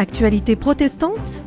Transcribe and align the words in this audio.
Actualité 0.00 0.54
protestante 0.54 1.42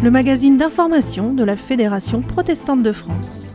Le 0.00 0.08
magazine 0.08 0.56
d'information 0.56 1.34
de 1.34 1.42
la 1.42 1.56
Fédération 1.56 2.20
protestante 2.20 2.84
de 2.84 2.92
France. 2.92 3.52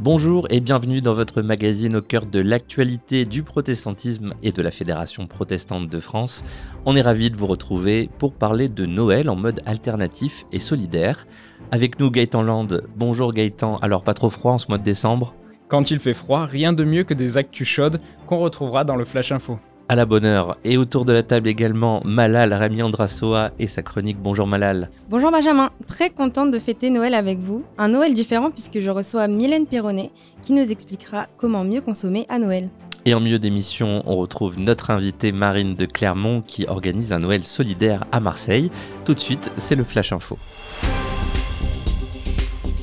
Bonjour 0.00 0.48
et 0.50 0.58
bienvenue 0.58 1.00
dans 1.00 1.14
votre 1.14 1.42
magazine 1.42 1.94
au 1.94 2.02
cœur 2.02 2.26
de 2.26 2.40
l'actualité 2.40 3.24
du 3.24 3.44
protestantisme 3.44 4.34
et 4.42 4.50
de 4.50 4.60
la 4.60 4.72
Fédération 4.72 5.28
protestante 5.28 5.88
de 5.88 6.00
France. 6.00 6.44
On 6.86 6.96
est 6.96 7.02
ravis 7.02 7.30
de 7.30 7.36
vous 7.36 7.46
retrouver 7.46 8.10
pour 8.18 8.32
parler 8.32 8.68
de 8.68 8.84
Noël 8.84 9.30
en 9.30 9.36
mode 9.36 9.60
alternatif 9.64 10.44
et 10.50 10.58
solidaire. 10.58 11.28
Avec 11.70 12.00
nous 12.00 12.10
Gaëtan 12.10 12.42
Land. 12.42 12.66
Bonjour 12.96 13.32
Gaëtan, 13.32 13.76
alors 13.76 14.02
pas 14.02 14.14
trop 14.14 14.28
froid 14.28 14.54
en 14.54 14.58
ce 14.58 14.66
mois 14.66 14.78
de 14.78 14.82
décembre? 14.82 15.36
Quand 15.68 15.92
il 15.92 16.00
fait 16.00 16.14
froid, 16.14 16.46
rien 16.46 16.72
de 16.72 16.82
mieux 16.82 17.04
que 17.04 17.14
des 17.14 17.36
actus 17.36 17.68
chaudes 17.68 18.00
qu'on 18.26 18.38
retrouvera 18.38 18.82
dans 18.82 18.96
le 18.96 19.04
Flash 19.04 19.30
Info. 19.30 19.60
À 19.90 19.96
la 19.96 20.04
bonne 20.04 20.26
heure. 20.26 20.58
Et 20.64 20.76
autour 20.76 21.06
de 21.06 21.14
la 21.14 21.22
table 21.22 21.48
également 21.48 22.02
Malal 22.04 22.52
Rami 22.52 22.82
Andrasoa 22.82 23.52
et 23.58 23.66
sa 23.66 23.80
chronique. 23.80 24.18
Bonjour 24.20 24.46
Malal. 24.46 24.90
Bonjour 25.08 25.30
Benjamin, 25.30 25.70
très 25.86 26.10
contente 26.10 26.50
de 26.50 26.58
fêter 26.58 26.90
Noël 26.90 27.14
avec 27.14 27.38
vous. 27.38 27.64
Un 27.78 27.88
Noël 27.88 28.12
différent 28.12 28.50
puisque 28.50 28.80
je 28.80 28.90
reçois 28.90 29.28
Mylène 29.28 29.64
Perronnet 29.64 30.10
qui 30.42 30.52
nous 30.52 30.70
expliquera 30.70 31.26
comment 31.38 31.64
mieux 31.64 31.80
consommer 31.80 32.26
à 32.28 32.38
Noël. 32.38 32.68
Et 33.06 33.14
en 33.14 33.20
milieu 33.20 33.38
d'émission, 33.38 34.02
on 34.04 34.16
retrouve 34.16 34.60
notre 34.60 34.90
invitée 34.90 35.32
Marine 35.32 35.74
de 35.74 35.86
Clermont 35.86 36.42
qui 36.42 36.66
organise 36.66 37.14
un 37.14 37.20
Noël 37.20 37.42
solidaire 37.42 38.04
à 38.12 38.20
Marseille. 38.20 38.70
Tout 39.06 39.14
de 39.14 39.20
suite, 39.20 39.50
c'est 39.56 39.74
le 39.74 39.84
Flash 39.84 40.12
Info. 40.12 40.36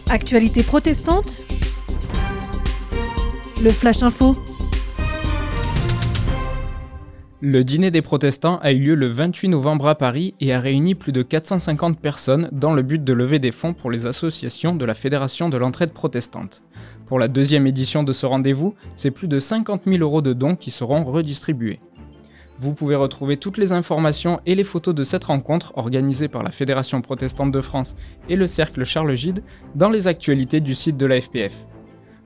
Actualité 0.10 0.64
protestante 0.64 1.44
Le 3.62 3.70
Flash 3.70 4.02
Info 4.02 4.36
Le 7.48 7.64
dîner 7.64 7.92
des 7.92 8.02
protestants 8.02 8.58
a 8.64 8.72
eu 8.72 8.80
lieu 8.80 8.96
le 8.96 9.08
28 9.08 9.50
novembre 9.50 9.88
à 9.88 9.94
Paris 9.94 10.34
et 10.42 10.52
a 10.52 10.60
réuni 10.60 10.96
plus 10.96 11.12
de 11.12 11.22
450 11.22 12.00
personnes 12.00 12.50
dans 12.52 12.74
le 12.74 12.82
but 12.82 13.04
de 13.04 13.14
lever 13.14 13.38
des 13.38 13.52
fonds 13.52 13.76
pour 13.76 13.92
les 13.92 14.08
associations 14.08 14.76
de 14.76 14.84
la 14.84 14.96
Fédération 14.96 15.48
de 15.48 15.58
l'entraide 15.58 15.92
protestante. 15.92 16.64
Pour 17.06 17.20
la 17.20 17.28
deuxième 17.28 17.68
édition 17.68 18.02
de 18.02 18.14
ce 18.14 18.26
rendez-vous, 18.26 18.74
c'est 18.96 19.12
plus 19.12 19.28
de 19.28 19.38
50 19.38 19.84
000 19.86 19.98
euros 20.00 20.24
de 20.24 20.34
dons 20.34 20.56
qui 20.56 20.72
seront 20.72 21.04
redistribués. 21.04 21.82
Vous 22.58 22.74
pouvez 22.74 22.96
retrouver 22.96 23.38
toutes 23.38 23.60
les 23.60 23.74
informations 23.74 24.40
et 24.48 24.56
les 24.56 24.64
photos 24.64 24.96
de 24.96 25.04
cette 25.04 25.26
rencontre 25.26 25.72
organisée 25.76 26.30
par 26.30 26.42
la 26.42 26.50
Fédération 26.50 27.00
protestante 27.04 27.52
de 27.52 27.62
France 27.62 27.96
et 28.28 28.38
le 28.38 28.48
Cercle 28.48 28.86
Charles 28.86 29.14
Gide 29.14 29.44
dans 29.76 29.92
les 29.92 30.08
actualités 30.08 30.62
du 30.62 30.74
site 30.74 30.98
de 30.98 31.06
la 31.06 31.22
FPF. 31.22 31.68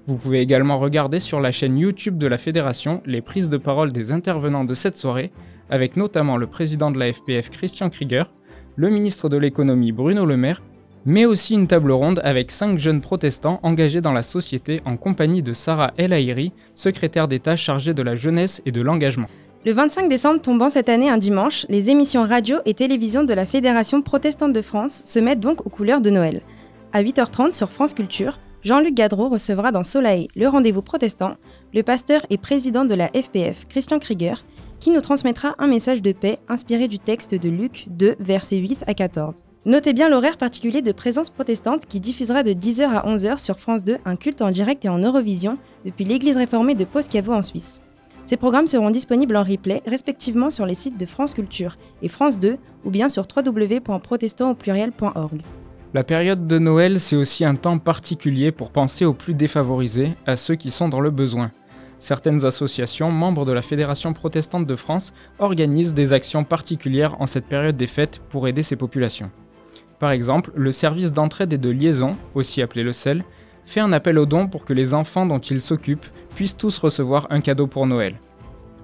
Vous 0.07 0.17
pouvez 0.17 0.39
également 0.39 0.79
regarder 0.79 1.19
sur 1.19 1.39
la 1.39 1.51
chaîne 1.51 1.77
YouTube 1.77 2.17
de 2.17 2.27
la 2.27 2.37
Fédération 2.37 3.01
les 3.05 3.21
prises 3.21 3.49
de 3.49 3.57
parole 3.57 3.91
des 3.91 4.11
intervenants 4.11 4.65
de 4.65 4.73
cette 4.73 4.97
soirée, 4.97 5.31
avec 5.69 5.97
notamment 5.97 6.37
le 6.37 6.47
président 6.47 6.91
de 6.91 6.97
la 6.97 7.13
FPF 7.13 7.49
Christian 7.49 7.89
Krieger, 7.89 8.31
le 8.75 8.89
ministre 8.89 9.29
de 9.29 9.37
l'économie 9.37 9.91
Bruno 9.91 10.25
Le 10.25 10.37
Maire, 10.37 10.61
mais 11.05 11.25
aussi 11.25 11.53
une 11.53 11.67
table 11.67 11.91
ronde 11.91 12.21
avec 12.23 12.51
cinq 12.51 12.77
jeunes 12.77 13.01
protestants 13.01 13.59
engagés 13.63 14.01
dans 14.01 14.11
la 14.11 14.23
société 14.23 14.79
en 14.85 14.97
compagnie 14.97 15.41
de 15.41 15.53
Sarah 15.53 15.93
El 15.97 16.13
Haïri, 16.13 16.53
secrétaire 16.75 17.27
d'État 17.27 17.55
chargée 17.55 17.93
de 17.93 18.01
la 18.01 18.15
jeunesse 18.15 18.61
et 18.65 18.71
de 18.71 18.81
l'engagement. 18.81 19.27
Le 19.65 19.73
25 19.73 20.07
décembre 20.07 20.41
tombant 20.41 20.69
cette 20.69 20.87
année 20.87 21.09
un 21.09 21.17
dimanche, 21.17 21.65
les 21.67 21.89
émissions 21.89 22.23
radio 22.23 22.57
et 22.65 22.73
télévision 22.73 23.23
de 23.23 23.33
la 23.33 23.45
Fédération 23.45 24.01
protestante 24.01 24.53
de 24.53 24.61
France 24.61 25.01
se 25.03 25.19
mettent 25.19 25.41
donc 25.41 25.65
aux 25.65 25.69
couleurs 25.69 26.01
de 26.01 26.09
Noël. 26.09 26.41
À 26.93 27.03
8h30 27.03 27.51
sur 27.51 27.69
France 27.69 27.93
Culture, 27.93 28.39
Jean-Luc 28.61 28.93
Gadreau 28.93 29.29
recevra 29.29 29.71
dans 29.71 29.83
Soleil, 29.83 30.27
le 30.35 30.47
rendez-vous 30.47 30.81
protestant, 30.81 31.35
le 31.73 31.81
pasteur 31.81 32.25
et 32.29 32.37
président 32.37 32.83
de 32.83 32.93
la 32.93 33.07
FPF, 33.07 33.65
Christian 33.69 33.99
Krieger, 33.99 34.43
qui 34.81 34.91
nous 34.91 34.99
transmettra 34.99 35.55
un 35.59 35.67
message 35.67 36.01
de 36.01 36.11
paix 36.11 36.39
inspiré 36.49 36.89
du 36.89 36.99
texte 36.99 37.35
de 37.35 37.49
Luc 37.49 37.85
2, 37.89 38.15
versets 38.19 38.57
8 38.57 38.83
à 38.85 38.93
14. 38.93 39.45
Notez 39.65 39.93
bien 39.93 40.09
l'horaire 40.09 40.37
particulier 40.37 40.81
de 40.81 40.91
Présence 40.91 41.29
protestante 41.29 41.85
qui 41.85 42.01
diffusera 42.01 42.43
de 42.43 42.51
10h 42.51 42.89
à 42.89 43.05
11h 43.05 43.39
sur 43.39 43.59
France 43.59 43.83
2 43.83 43.97
un 44.03 44.15
culte 44.17 44.41
en 44.41 44.51
direct 44.51 44.83
et 44.83 44.89
en 44.89 44.99
Eurovision 44.99 45.57
depuis 45.85 46.05
l'église 46.05 46.37
réformée 46.37 46.75
de 46.75 46.85
Poscavo 46.85 47.33
en 47.33 47.41
Suisse. 47.41 47.79
Ces 48.25 48.37
programmes 48.37 48.67
seront 48.67 48.91
disponibles 48.91 49.37
en 49.37 49.43
replay, 49.43 49.81
respectivement 49.87 50.49
sur 50.49 50.65
les 50.65 50.75
sites 50.75 50.99
de 50.99 51.05
France 51.05 51.33
Culture 51.33 51.77
et 52.01 52.09
France 52.09 52.39
2 52.39 52.57
ou 52.85 52.89
bien 52.89 53.09
sur 53.09 53.25
www.protestant.org. 53.35 55.41
La 55.95 56.03
période 56.03 56.45
de 56.45 56.59
Noël, 56.59 56.99
c'est 56.99 57.15
aussi 57.15 57.43
un 57.43 57.55
temps 57.55 57.79
particulier 57.79 58.51
pour 58.51 58.69
penser 58.69 59.05
aux 59.05 59.15
plus 59.15 59.33
défavorisés, 59.33 60.15
à 60.27 60.35
ceux 60.35 60.53
qui 60.53 60.69
sont 60.69 60.87
dans 60.87 61.01
le 61.01 61.09
besoin. 61.09 61.49
Certaines 61.97 62.45
associations, 62.45 63.09
membres 63.11 63.43
de 63.43 63.51
la 63.51 63.63
Fédération 63.63 64.13
protestante 64.13 64.67
de 64.67 64.75
France, 64.75 65.13
organisent 65.39 65.95
des 65.95 66.13
actions 66.13 66.43
particulières 66.43 67.19
en 67.19 67.25
cette 67.25 67.47
période 67.47 67.75
des 67.75 67.87
fêtes 67.87 68.21
pour 68.29 68.47
aider 68.47 68.61
ces 68.61 68.75
populations. 68.75 69.31
Par 69.97 70.11
exemple, 70.11 70.51
le 70.55 70.71
service 70.71 71.11
d'entraide 71.11 71.53
et 71.53 71.57
de 71.57 71.71
liaison, 71.71 72.17
aussi 72.35 72.61
appelé 72.61 72.83
le 72.83 72.93
CEL, 72.93 73.23
fait 73.65 73.79
un 73.79 73.91
appel 73.91 74.19
aux 74.19 74.27
dons 74.27 74.47
pour 74.47 74.65
que 74.65 74.73
les 74.73 74.93
enfants 74.93 75.25
dont 75.25 75.39
il 75.39 75.59
s'occupe 75.59 76.05
puissent 76.35 76.55
tous 76.55 76.77
recevoir 76.77 77.25
un 77.31 77.41
cadeau 77.41 77.65
pour 77.65 77.87
Noël. 77.87 78.19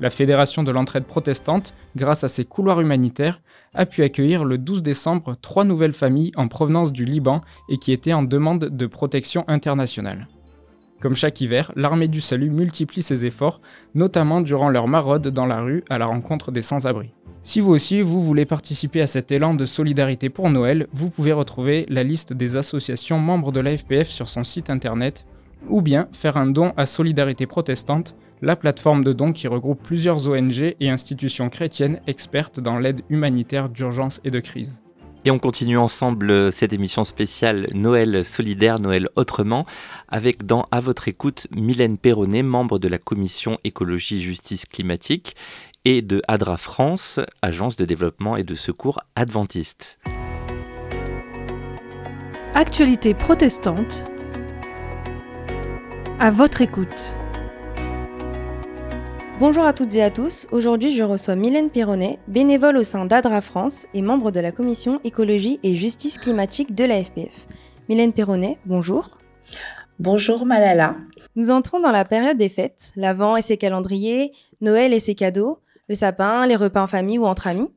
La 0.02 0.10
Fédération 0.10 0.64
de 0.64 0.72
l'entraide 0.72 1.06
protestante, 1.06 1.76
grâce 1.96 2.24
à 2.24 2.30
ses 2.30 2.46
couloirs 2.46 2.82
humanitaires, 2.82 3.42
a 3.76 3.86
pu 3.86 4.04
accueillir 4.04 4.46
le 4.46 4.58
12 4.58 4.82
décembre 4.82 5.36
trois 5.42 5.64
nouvelles 5.64 5.94
familles 5.94 6.32
en 6.36 6.48
provenance 6.48 6.92
du 6.92 7.06
Liban 7.06 7.42
et 7.70 7.78
qui 7.78 7.92
étaient 7.92 8.14
en 8.14 8.24
demande 8.24 8.66
de 8.66 8.88
protection 8.88 9.46
internationale. 9.48 10.28
Comme 11.02 11.16
chaque 11.16 11.42
hiver, 11.42 11.72
l'armée 11.76 12.08
du 12.08 12.22
salut 12.22 12.50
multiplie 12.50 13.02
ses 13.02 13.26
efforts, 13.26 13.62
notamment 13.94 14.42
durant 14.42 14.70
leur 14.70 14.88
maraude 14.88 15.28
dans 15.28 15.46
la 15.46 15.62
rue 15.62 15.84
à 15.90 16.00
la 16.00 16.06
rencontre 16.06 16.52
des 16.52 16.62
sans-abri. 16.62 17.14
Si 17.44 17.60
vous 17.60 17.74
aussi, 17.74 18.02
vous 18.02 18.24
voulez 18.24 18.46
participer 18.46 19.02
à 19.02 19.08
cet 19.08 19.32
élan 19.32 19.54
de 19.54 19.66
solidarité 19.66 20.30
pour 20.30 20.50
Noël, 20.50 20.88
vous 20.94 21.12
pouvez 21.12 21.32
retrouver 21.32 21.86
la 21.90 22.04
liste 22.04 22.34
des 22.34 22.56
associations 22.56 23.20
membres 23.20 23.52
de 23.52 23.60
l'AFPF 23.60 24.08
sur 24.08 24.30
son 24.30 24.44
site 24.44 24.72
internet, 24.72 25.28
ou 25.70 25.82
bien 25.82 26.08
faire 26.12 26.38
un 26.38 26.48
don 26.48 26.74
à 26.76 26.86
Solidarité 26.86 27.46
Protestante, 27.46 28.16
la 28.42 28.56
plateforme 28.56 29.04
de 29.04 29.14
dons 29.14 29.34
qui 29.34 29.48
regroupe 29.48 29.82
plusieurs 29.82 30.28
ONG 30.28 30.76
et 30.80 30.90
institutions 30.90 31.50
chrétiennes 31.50 32.00
expertes 32.08 32.60
dans 32.60 32.78
l'aide 32.78 33.02
humanitaire 33.10 33.70
d'urgence 33.70 34.22
et 34.24 34.32
de 34.32 34.40
crise. 34.40 34.82
Et 35.28 35.32
on 35.32 35.40
continue 35.40 35.80
ensemble 35.80 36.52
cette 36.52 36.72
émission 36.72 37.04
spéciale 37.04 37.68
Noël 37.74 38.24
solidaire, 38.24 38.80
Noël 38.80 39.10
autrement, 39.16 39.66
avec 40.08 40.46
dans 40.46 40.68
À 40.72 40.82
votre 40.82 41.08
écoute 41.08 41.48
Mylène 41.50 41.98
Perronnet, 41.98 42.44
membre 42.44 42.78
de 42.78 42.88
la 42.88 43.00
commission 43.00 43.58
écologie 43.64 44.22
justice 44.22 44.66
climatique, 44.66 45.36
et 45.84 46.04
de 46.04 46.22
ADRA 46.28 46.58
France, 46.58 47.20
agence 47.42 47.76
de 47.76 47.86
développement 47.86 48.38
et 48.38 48.44
de 48.44 48.54
secours 48.54 49.00
adventiste. 49.16 49.98
Actualité 52.54 53.16
protestante. 53.16 54.04
À 56.20 56.30
votre 56.30 56.62
écoute. 56.62 57.16
Bonjour 59.38 59.66
à 59.66 59.74
toutes 59.74 59.94
et 59.96 60.02
à 60.02 60.10
tous. 60.10 60.48
Aujourd'hui, 60.54 60.92
je 60.92 61.04
reçois 61.04 61.36
Mylène 61.36 61.70
Perronnet, 61.70 62.20
bénévole 62.30 62.78
au 62.78 62.84
sein 62.84 63.04
d'ADRA 63.04 63.42
France 63.42 63.86
et 63.94 64.02
membre 64.02 64.32
de 64.32 64.40
la 64.40 64.54
commission 64.54 65.02
écologie 65.04 65.60
et 65.62 65.76
justice 65.76 66.18
climatique 66.18 66.74
de 66.74 66.86
la 66.86 67.04
FPF. 67.04 67.46
Mylène 67.90 68.14
Perronnet, 68.14 68.58
bonjour. 68.66 69.20
Bonjour 70.00 70.46
Malala. 70.46 70.96
Nous 71.36 71.50
entrons 71.50 71.82
dans 71.82 71.92
la 71.92 72.06
période 72.06 72.38
des 72.38 72.48
fêtes, 72.48 72.94
l'Avent 72.96 73.36
et 73.36 73.42
ses 73.42 73.58
calendriers, 73.58 74.32
Noël 74.62 74.94
et 74.94 75.02
ses 75.02 75.16
cadeaux, 75.16 75.60
le 75.90 75.96
sapin, 75.96 76.48
les 76.48 76.56
repas 76.56 76.84
en 76.84 76.88
famille 76.88 77.20
ou 77.20 77.26
entre 77.26 77.48
amis. 77.48 77.68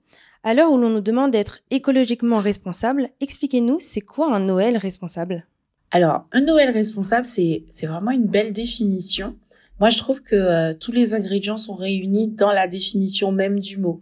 À 0.44 0.54
l'heure 0.54 0.70
où 0.70 0.78
l'on 0.78 0.90
nous 0.90 1.00
demande 1.00 1.32
d'être 1.32 1.58
écologiquement 1.72 2.38
responsable, 2.38 3.10
expliquez-nous, 3.20 3.80
c'est 3.80 4.00
quoi 4.00 4.32
un 4.32 4.38
Noël 4.38 4.76
responsable? 4.76 5.44
Alors, 5.90 6.24
un 6.30 6.42
Noël 6.42 6.70
responsable, 6.70 7.26
c'est 7.26 7.64
vraiment 7.82 8.12
une 8.12 8.26
belle 8.26 8.52
définition. 8.52 9.34
Moi, 9.80 9.88
je 9.90 9.98
trouve 9.98 10.22
que 10.22 10.34
euh, 10.34 10.74
tous 10.74 10.92
les 10.92 11.14
ingrédients 11.14 11.56
sont 11.56 11.74
réunis 11.74 12.28
dans 12.28 12.52
la 12.52 12.66
définition 12.66 13.32
même 13.32 13.60
du 13.60 13.78
mot. 13.78 14.00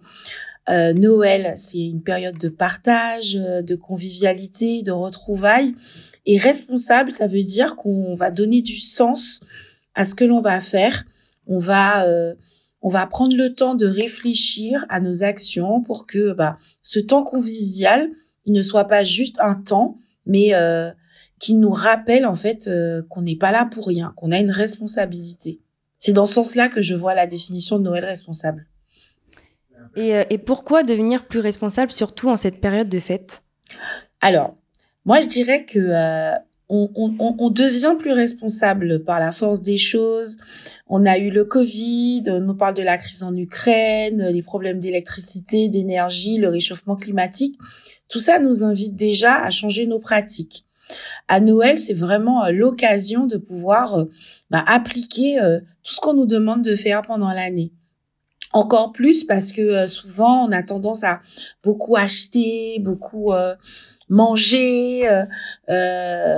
Euh, 0.69 0.93
Noël, 0.93 1.53
c'est 1.57 1.85
une 1.85 2.03
période 2.03 2.39
de 2.39 2.49
partage, 2.49 3.37
euh, 3.37 3.63
de 3.63 3.77
convivialité, 3.77 4.83
de 4.83 4.93
retrouvailles. 4.93 5.75
Et 6.25 6.39
responsable, 6.39 7.13
ça 7.13 7.27
veut 7.27 7.43
dire 7.43 7.77
qu'on 7.77 8.15
va 8.15 8.31
donner 8.31 8.63
du 8.63 8.79
sens 8.79 9.41
à 9.95 10.05
ce 10.05 10.15
que 10.15 10.25
l'on 10.25 10.41
va 10.41 10.61
faire. 10.61 11.05
On 11.47 11.59
va 11.59 12.05
on 12.83 12.89
va 12.89 13.05
prendre 13.07 13.37
le 13.37 13.53
temps 13.53 13.75
de 13.75 13.87
réfléchir 13.87 14.85
à 14.89 15.01
nos 15.01 15.25
actions 15.25 15.83
pour 15.83 16.07
que 16.07 16.33
bah, 16.33 16.57
ce 16.83 17.01
temps 17.01 17.25
convivial, 17.25 18.11
il 18.45 18.53
ne 18.53 18.63
soit 18.63 18.87
pas 18.87 19.03
juste 19.03 19.37
un 19.41 19.57
temps, 19.57 19.99
mais 20.25 20.55
euh, 20.55 20.93
qu'il 21.41 21.59
nous 21.59 21.73
rappelle 21.73 22.25
en 22.27 22.35
fait 22.35 22.69
euh, 22.69 23.03
qu'on 23.09 23.23
n'est 23.23 23.37
pas 23.37 23.51
là 23.51 23.65
pour 23.65 23.87
rien, 23.87 24.13
qu'on 24.17 24.31
a 24.31 24.39
une 24.39 24.53
responsabilité. 24.53 25.61
C'est 26.07 26.13
dans 26.13 26.25
ce 26.25 26.35
sens-là 26.35 26.69
que 26.69 26.83
je 26.83 26.95
vois 26.95 27.15
la 27.15 27.27
définition 27.27 27.81
de 27.81 27.83
Noël 27.83 28.05
responsable. 28.05 28.69
Et, 29.97 30.15
euh, 30.15 30.23
et 30.31 30.39
pourquoi 30.39 30.85
devenir 30.85 31.27
plus 31.27 31.41
responsable, 31.41 31.91
surtout 31.91 32.29
en 32.29 32.37
cette 32.37 32.61
période 32.61 32.89
de 32.89 33.01
fête? 33.01 33.43
Alors, 34.21 34.55
moi 35.05 35.19
je 35.19 35.27
dirais 35.27 35.65
que 35.65 35.91
on, 36.69 37.51
devient 37.51 37.97
plus 37.99 38.13
responsable 38.13 39.03
par 39.03 39.19
la 39.19 39.33
force 39.33 39.63
des 39.63 39.79
choses. 39.79 40.37
On 40.87 41.07
a 41.07 41.19
eu 41.19 41.31
le 41.31 41.45
Covid, 41.45 42.23
on 42.29 42.39
nous 42.39 42.55
parle 42.55 42.75
de 42.75 42.85
la 42.85 42.99
crise 42.99 43.25
en 43.25 43.37
Ukraine, 43.37 44.29
les 44.29 44.43
problèmes 44.43 44.79
d'électricité, 44.79 45.69
d'énergie, 45.69 46.39
le 46.39 46.51
réchauffement 46.51 46.95
climatique. 46.95 47.59
Tout 48.09 48.21
ça 48.21 48.39
nous 48.39 48.63
invite 48.63 48.95
déjà 48.95 49.43
à 49.43 49.51
changer 49.51 49.89
nos 49.89 49.99
pratiques. 49.99 50.66
À 51.29 51.41
Noël, 51.41 51.79
c'est 51.79 51.95
vraiment 51.95 52.45
euh, 52.45 52.53
l'occasion 52.53 53.27
de 53.27 53.37
pouvoir 53.37 53.99
euh, 53.99 54.05
bah, 54.51 54.65
appliquer 54.67 55.41
euh, 55.41 55.61
tout 55.83 55.95
ce 55.95 56.01
qu'on 56.01 56.15
nous 56.15 56.27
demande 56.27 56.63
de 56.63 56.75
faire 56.75 57.03
pendant 57.03 57.33
l'année. 57.33 57.73
Encore 58.53 58.93
plus 58.93 59.25
parce 59.25 59.53
que 59.53 59.85
souvent 59.87 60.47
on 60.47 60.53
a 60.53 60.63
tendance 60.63 61.05
à 61.05 61.21
beaucoup 61.63 61.97
acheter, 61.97 62.79
beaucoup 62.81 63.33
manger, 64.09 65.03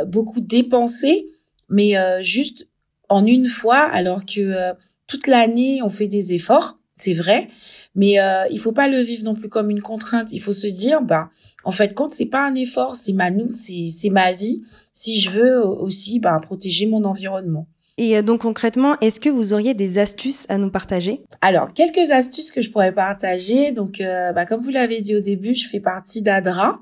beaucoup 0.07 0.41
dépenser, 0.41 1.27
mais 1.69 1.95
juste 2.23 2.67
en 3.09 3.25
une 3.25 3.47
fois, 3.47 3.83
alors 3.83 4.25
que 4.25 4.73
toute 5.07 5.29
l'année 5.29 5.81
on 5.83 5.89
fait 5.89 6.09
des 6.09 6.35
efforts, 6.35 6.79
c'est 6.99 7.15
vrai, 7.15 7.49
mais 7.95 8.17
il 8.51 8.59
faut 8.59 8.73
pas 8.73 8.89
le 8.89 9.01
vivre 9.01 9.25
non 9.25 9.35
plus 9.35 9.49
comme 9.49 9.71
une 9.71 9.81
contrainte. 9.81 10.33
Il 10.33 10.41
faut 10.41 10.53
se 10.53 10.67
dire, 10.67 11.01
bah, 11.01 11.31
en 11.65 11.71
fait, 11.71 11.95
compte, 11.95 12.11
c'est 12.11 12.27
pas 12.27 12.47
un 12.47 12.55
effort, 12.55 12.97
c'est 12.97 13.13
ma 13.13 13.31
nous, 13.31 13.51
c'est 13.51 14.11
ma 14.11 14.33
vie. 14.33 14.63
Si 14.93 15.21
je 15.21 15.31
veux 15.31 15.65
aussi, 15.65 16.19
bah, 16.21 16.37
protéger 16.43 16.87
mon 16.87 17.05
environnement. 17.05 17.67
Et 17.99 18.17
euh, 18.17 18.23
donc 18.23 18.43
concrètement, 18.43 18.97
est-ce 19.01 19.21
que 19.21 19.29
vous 19.29 19.53
auriez 19.53 19.75
des 19.75 19.99
astuces 19.99 20.47
à 20.49 20.57
nous 20.57 20.71
partager? 20.71 21.21
Alors, 21.41 21.73
quelques 21.75 22.13
astuces 22.13 22.53
que 22.53 22.63
je 22.63 22.71
pourrais 22.71 22.93
partager. 22.93 23.73
Donc, 23.73 24.01
euh, 24.01 24.33
bah, 24.33 24.47
comme 24.47 24.63
vous 24.63 24.71
l'avez 24.71 25.01
dit 25.01 25.17
au 25.17 25.21
début, 25.21 25.55
je 25.55 25.69
fais 25.69 25.81
partie 25.81 26.23
d'ADRA. 26.23 26.79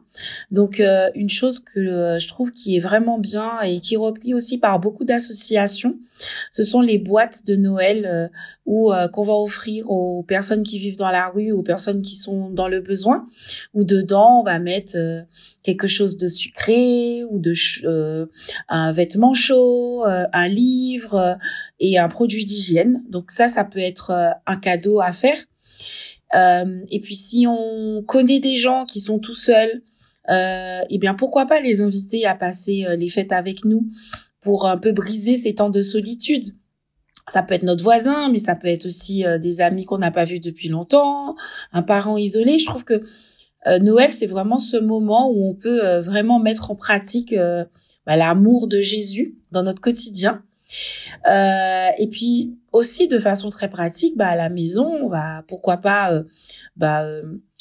Donc, 0.50 0.78
euh, 0.78 1.08
une 1.14 1.30
chose 1.30 1.60
que 1.60 2.18
je 2.18 2.28
trouve 2.28 2.52
qui 2.52 2.76
est 2.76 2.80
vraiment 2.80 3.18
bien 3.18 3.60
et 3.62 3.80
qui 3.80 3.96
repris 3.96 4.34
aussi 4.34 4.58
par 4.58 4.78
beaucoup 4.78 5.04
d'associations, 5.04 5.96
ce 6.50 6.62
sont 6.62 6.80
les 6.80 6.98
boîtes 6.98 7.46
de 7.46 7.56
Noël 7.56 8.30
où 8.64 8.90
qu'on 9.12 9.22
va 9.22 9.34
offrir 9.34 9.90
aux 9.90 10.22
personnes 10.22 10.62
qui 10.62 10.78
vivent 10.78 10.96
dans 10.96 11.10
la 11.10 11.28
rue, 11.28 11.52
aux 11.52 11.62
personnes 11.62 12.00
qui 12.00 12.14
sont 12.14 12.48
dans 12.48 12.68
le 12.68 12.80
besoin. 12.80 13.26
Où 13.74 13.84
dedans, 13.84 14.40
on 14.40 14.42
va 14.42 14.58
mettre 14.58 14.96
quelque 15.66 15.88
chose 15.88 16.16
de 16.16 16.28
sucré 16.28 17.24
ou 17.24 17.40
de 17.40 17.52
euh, 17.84 18.26
un 18.68 18.92
vêtement 18.92 19.32
chaud, 19.32 20.06
euh, 20.06 20.24
un 20.32 20.46
livre 20.46 21.16
euh, 21.16 21.34
et 21.80 21.98
un 21.98 22.08
produit 22.08 22.44
d'hygiène. 22.44 23.02
Donc 23.08 23.32
ça, 23.32 23.48
ça 23.48 23.64
peut 23.64 23.80
être 23.80 24.12
un 24.46 24.56
cadeau 24.56 25.00
à 25.00 25.10
faire. 25.10 25.38
et 26.34 27.00
puis 27.00 27.16
si 27.16 27.46
on 27.48 28.04
connaît 28.06 28.38
des 28.38 28.54
gens 28.54 28.84
qui 28.84 29.00
sont 29.00 29.18
tout 29.18 29.34
seuls, 29.34 29.82
eh 30.28 30.98
bien 30.98 31.14
pourquoi 31.14 31.46
pas 31.46 31.60
les 31.60 31.82
inviter 31.82 32.26
à 32.26 32.34
passer 32.34 32.84
les 32.96 33.08
fêtes 33.08 33.32
avec 33.32 33.64
nous 33.64 33.88
pour 34.40 34.66
un 34.66 34.78
peu 34.78 34.92
briser 34.92 35.36
ces 35.36 35.54
temps 35.56 35.70
de 35.70 35.82
solitude. 35.82 36.54
Ça 37.28 37.42
peut 37.42 37.54
être 37.54 37.64
notre 37.64 37.82
voisin, 37.82 38.28
mais 38.30 38.38
ça 38.38 38.54
peut 38.54 38.68
être 38.68 38.86
aussi 38.86 39.24
des 39.40 39.60
amis 39.60 39.84
qu'on 39.84 39.98
n'a 39.98 40.12
pas 40.12 40.24
vus 40.24 40.40
depuis 40.40 40.68
longtemps, 40.68 41.34
un 41.72 41.82
parent 41.82 42.16
isolé. 42.16 42.58
Je 42.58 42.66
trouve 42.66 42.84
que 42.84 43.02
euh, 43.66 43.78
Noël, 43.78 44.12
c'est 44.12 44.26
vraiment 44.26 44.58
ce 44.58 44.76
moment 44.76 45.30
où 45.30 45.48
on 45.48 45.54
peut 45.54 45.84
euh, 45.84 46.00
vraiment 46.00 46.38
mettre 46.38 46.70
en 46.70 46.76
pratique 46.76 47.32
euh, 47.32 47.64
bah, 48.06 48.16
l'amour 48.16 48.68
de 48.68 48.80
Jésus 48.80 49.36
dans 49.52 49.62
notre 49.62 49.80
quotidien. 49.80 50.42
et 51.26 52.08
puis 52.10 52.56
aussi 52.72 53.08
de 53.08 53.18
façon 53.18 53.50
très 53.50 53.68
pratique, 53.68 54.16
bah, 54.16 54.28
à 54.28 54.36
la 54.36 54.48
maison, 54.48 54.86
on 55.02 55.08
va 55.08 55.42
pourquoi 55.48 55.78
pas 55.78 56.22
bah, 56.76 57.06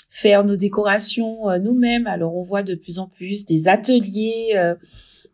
faire 0.09 0.43
nos 0.43 0.55
décorations 0.55 1.47
nous-mêmes. 1.59 2.07
Alors 2.07 2.35
on 2.35 2.41
voit 2.41 2.63
de 2.63 2.75
plus 2.75 2.99
en 2.99 3.07
plus 3.07 3.45
des 3.45 3.67
ateliers 3.67 4.53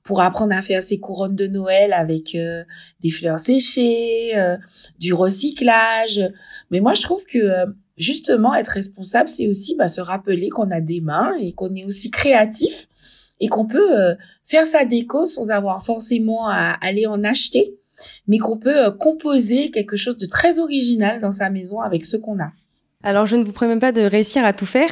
pour 0.03 0.21
apprendre 0.21 0.53
à 0.53 0.62
faire 0.62 0.81
ses 0.81 1.00
couronnes 1.00 1.36
de 1.36 1.48
Noël 1.48 1.94
avec 1.94 2.36
des 3.01 3.09
fleurs 3.09 3.39
séchées, 3.39 4.33
du 5.00 5.13
recyclage. 5.13 6.21
Mais 6.71 6.80
moi 6.80 6.94
je 6.94 7.01
trouve 7.01 7.24
que 7.25 7.68
justement, 8.01 8.53
être 8.53 8.69
responsable, 8.69 9.30
c'est 9.30 9.48
aussi 9.48 9.75
bah, 9.75 9.88
se 9.88 10.01
rappeler 10.01 10.50
qu'on 10.50 10.71
a 10.71 10.81
des 10.81 11.00
mains 11.00 11.33
et 11.39 11.53
qu'on 11.53 11.74
est 11.74 11.86
aussi 11.86 12.12
créatif 12.12 12.88
et 13.39 13.48
qu'on 13.48 13.65
peut 13.65 14.00
euh, 14.00 14.15
faire 14.44 14.65
sa 14.65 14.86
déco 14.86 15.25
sans 15.25 15.50
avoir 15.50 15.83
forcément 15.83 16.47
à 16.47 16.77
aller 16.81 17.07
en 17.07 17.24
acheter, 17.24 17.75
mais 18.27 18.38
qu'on 18.38 18.57
peut 18.57 18.86
euh, 18.86 18.92
composer 18.92 19.71
quelque 19.71 19.95
chose 19.95 20.18
de 20.18 20.25
très 20.25 20.59
original 20.59 21.21
dans 21.21 21.31
sa 21.31 21.50
maison 21.50 21.81
avec 21.81 22.06
ce 22.06 22.18
qu'on 22.18 22.39
a. 22.39 22.51
Alors, 23.03 23.25
je 23.25 23.36
ne 23.36 23.44
vous 23.44 23.51
promets 23.51 23.80
pas 23.80 23.92
de 23.92 24.01
réussir 24.01 24.45
à 24.45 24.53
tout 24.53 24.65
faire, 24.65 24.89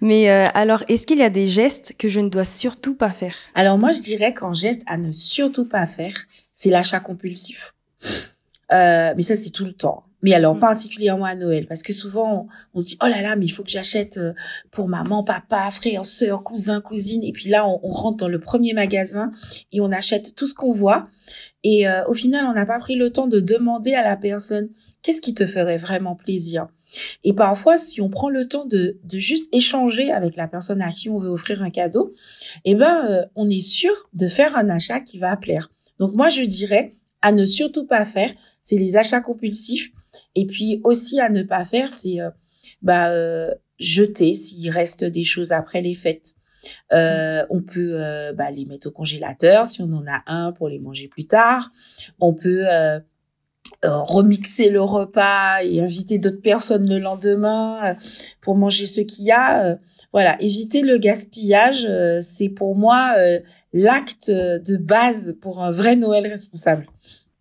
mais 0.00 0.30
euh, 0.30 0.46
alors, 0.54 0.82
est-ce 0.88 1.06
qu'il 1.06 1.18
y 1.18 1.22
a 1.22 1.30
des 1.30 1.48
gestes 1.48 1.94
que 1.98 2.08
je 2.08 2.20
ne 2.20 2.28
dois 2.28 2.44
surtout 2.44 2.94
pas 2.94 3.10
faire? 3.10 3.34
Alors, 3.54 3.78
moi, 3.78 3.90
je 3.90 4.00
dirais 4.00 4.34
qu'un 4.34 4.54
geste 4.54 4.82
à 4.86 4.96
ne 4.96 5.12
surtout 5.12 5.66
pas 5.66 5.86
faire, 5.86 6.14
c'est 6.52 6.70
l'achat 6.70 7.00
compulsif. 7.00 7.74
mais 8.70 9.22
ça, 9.22 9.36
c'est 9.36 9.50
tout 9.50 9.64
le 9.64 9.74
temps. 9.74 10.04
Mais 10.22 10.34
alors, 10.34 10.54
mm. 10.54 10.60
particulièrement 10.60 11.24
à 11.24 11.34
Noël, 11.34 11.66
parce 11.66 11.82
que 11.82 11.92
souvent, 11.92 12.46
on, 12.74 12.80
se 12.80 12.90
dit, 12.90 12.98
oh 13.02 13.06
là 13.06 13.20
là, 13.20 13.36
mais 13.36 13.46
il 13.46 13.50
faut 13.50 13.64
que 13.64 13.70
j'achète 13.70 14.16
euh, 14.16 14.32
pour 14.70 14.88
maman, 14.88 15.24
papa, 15.24 15.70
frère, 15.70 16.04
soeur, 16.04 16.42
cousin, 16.42 16.80
cousine. 16.80 17.22
Et 17.24 17.32
puis 17.32 17.50
là, 17.50 17.66
on, 17.66 17.88
rentre 17.88 18.18
dans 18.18 18.28
le 18.28 18.40
premier 18.40 18.72
magasin 18.72 19.30
et 19.72 19.80
on 19.80 19.92
achète 19.92 20.34
tout 20.34 20.46
ce 20.46 20.54
qu'on 20.54 20.72
voit. 20.72 21.04
Et 21.64 21.88
euh, 21.88 22.04
au 22.06 22.14
final, 22.14 22.46
on 22.46 22.54
n'a 22.54 22.66
pas 22.66 22.78
pris 22.78 22.94
le 22.94 23.10
temps 23.10 23.26
de 23.26 23.40
demander 23.40 23.94
à 23.94 24.02
la 24.02 24.16
personne, 24.16 24.70
qu'est-ce 25.02 25.20
qui 25.20 25.34
te 25.34 25.44
ferait 25.44 25.76
vraiment 25.76 26.14
plaisir? 26.14 26.68
Et 27.24 27.32
parfois, 27.32 27.78
si 27.78 28.00
on 28.00 28.08
prend 28.08 28.28
le 28.28 28.48
temps 28.48 28.66
de, 28.66 28.98
de 29.04 29.18
juste 29.18 29.48
échanger 29.52 30.10
avec 30.10 30.36
la 30.36 30.48
personne 30.48 30.82
à 30.82 30.92
qui 30.92 31.08
on 31.08 31.18
veut 31.18 31.30
offrir 31.30 31.62
un 31.62 31.70
cadeau, 31.70 32.12
eh 32.64 32.74
ben, 32.74 33.06
euh, 33.08 33.24
on 33.34 33.48
est 33.48 33.60
sûr 33.60 33.92
de 34.14 34.26
faire 34.26 34.56
un 34.56 34.68
achat 34.68 35.00
qui 35.00 35.18
va 35.18 35.36
plaire. 35.36 35.68
Donc 35.98 36.14
moi, 36.14 36.28
je 36.28 36.42
dirais 36.42 36.94
à 37.22 37.32
ne 37.32 37.44
surtout 37.44 37.86
pas 37.86 38.04
faire, 38.04 38.32
c'est 38.62 38.76
les 38.76 38.96
achats 38.96 39.20
compulsifs 39.20 39.90
et 40.34 40.46
puis 40.46 40.80
aussi 40.84 41.20
à 41.20 41.28
ne 41.28 41.42
pas 41.42 41.64
faire, 41.64 41.90
c'est 41.90 42.20
euh, 42.20 42.30
bah, 42.82 43.10
euh, 43.10 43.50
jeter 43.78 44.34
s'il 44.34 44.70
reste 44.70 45.04
des 45.04 45.24
choses 45.24 45.52
après 45.52 45.80
les 45.80 45.94
fêtes. 45.94 46.34
Euh, 46.92 47.44
on 47.50 47.60
peut 47.60 47.96
euh, 48.00 48.32
bah, 48.32 48.50
les 48.50 48.64
mettre 48.64 48.88
au 48.88 48.90
congélateur 48.90 49.66
si 49.66 49.82
on 49.82 49.92
en 49.92 50.06
a 50.06 50.22
un 50.26 50.52
pour 50.52 50.68
les 50.68 50.78
manger 50.78 51.08
plus 51.08 51.26
tard. 51.26 51.70
On 52.20 52.34
peut 52.34 52.68
euh, 52.70 53.00
remixer 53.84 54.70
le 54.70 54.80
repas 54.80 55.62
et 55.64 55.80
inviter 55.80 56.18
d'autres 56.18 56.40
personnes 56.40 56.88
le 56.88 56.98
lendemain 56.98 57.96
pour 58.40 58.56
manger 58.56 58.86
ce 58.86 59.00
qu'il 59.00 59.24
y 59.24 59.32
a. 59.32 59.76
voilà, 60.12 60.36
éviter 60.40 60.82
le 60.82 60.98
gaspillage, 60.98 61.88
c'est 62.20 62.48
pour 62.48 62.76
moi 62.76 63.14
l'acte 63.72 64.30
de 64.30 64.76
base 64.76 65.36
pour 65.40 65.62
un 65.62 65.70
vrai 65.70 65.96
Noël 65.96 66.26
responsable. 66.26 66.86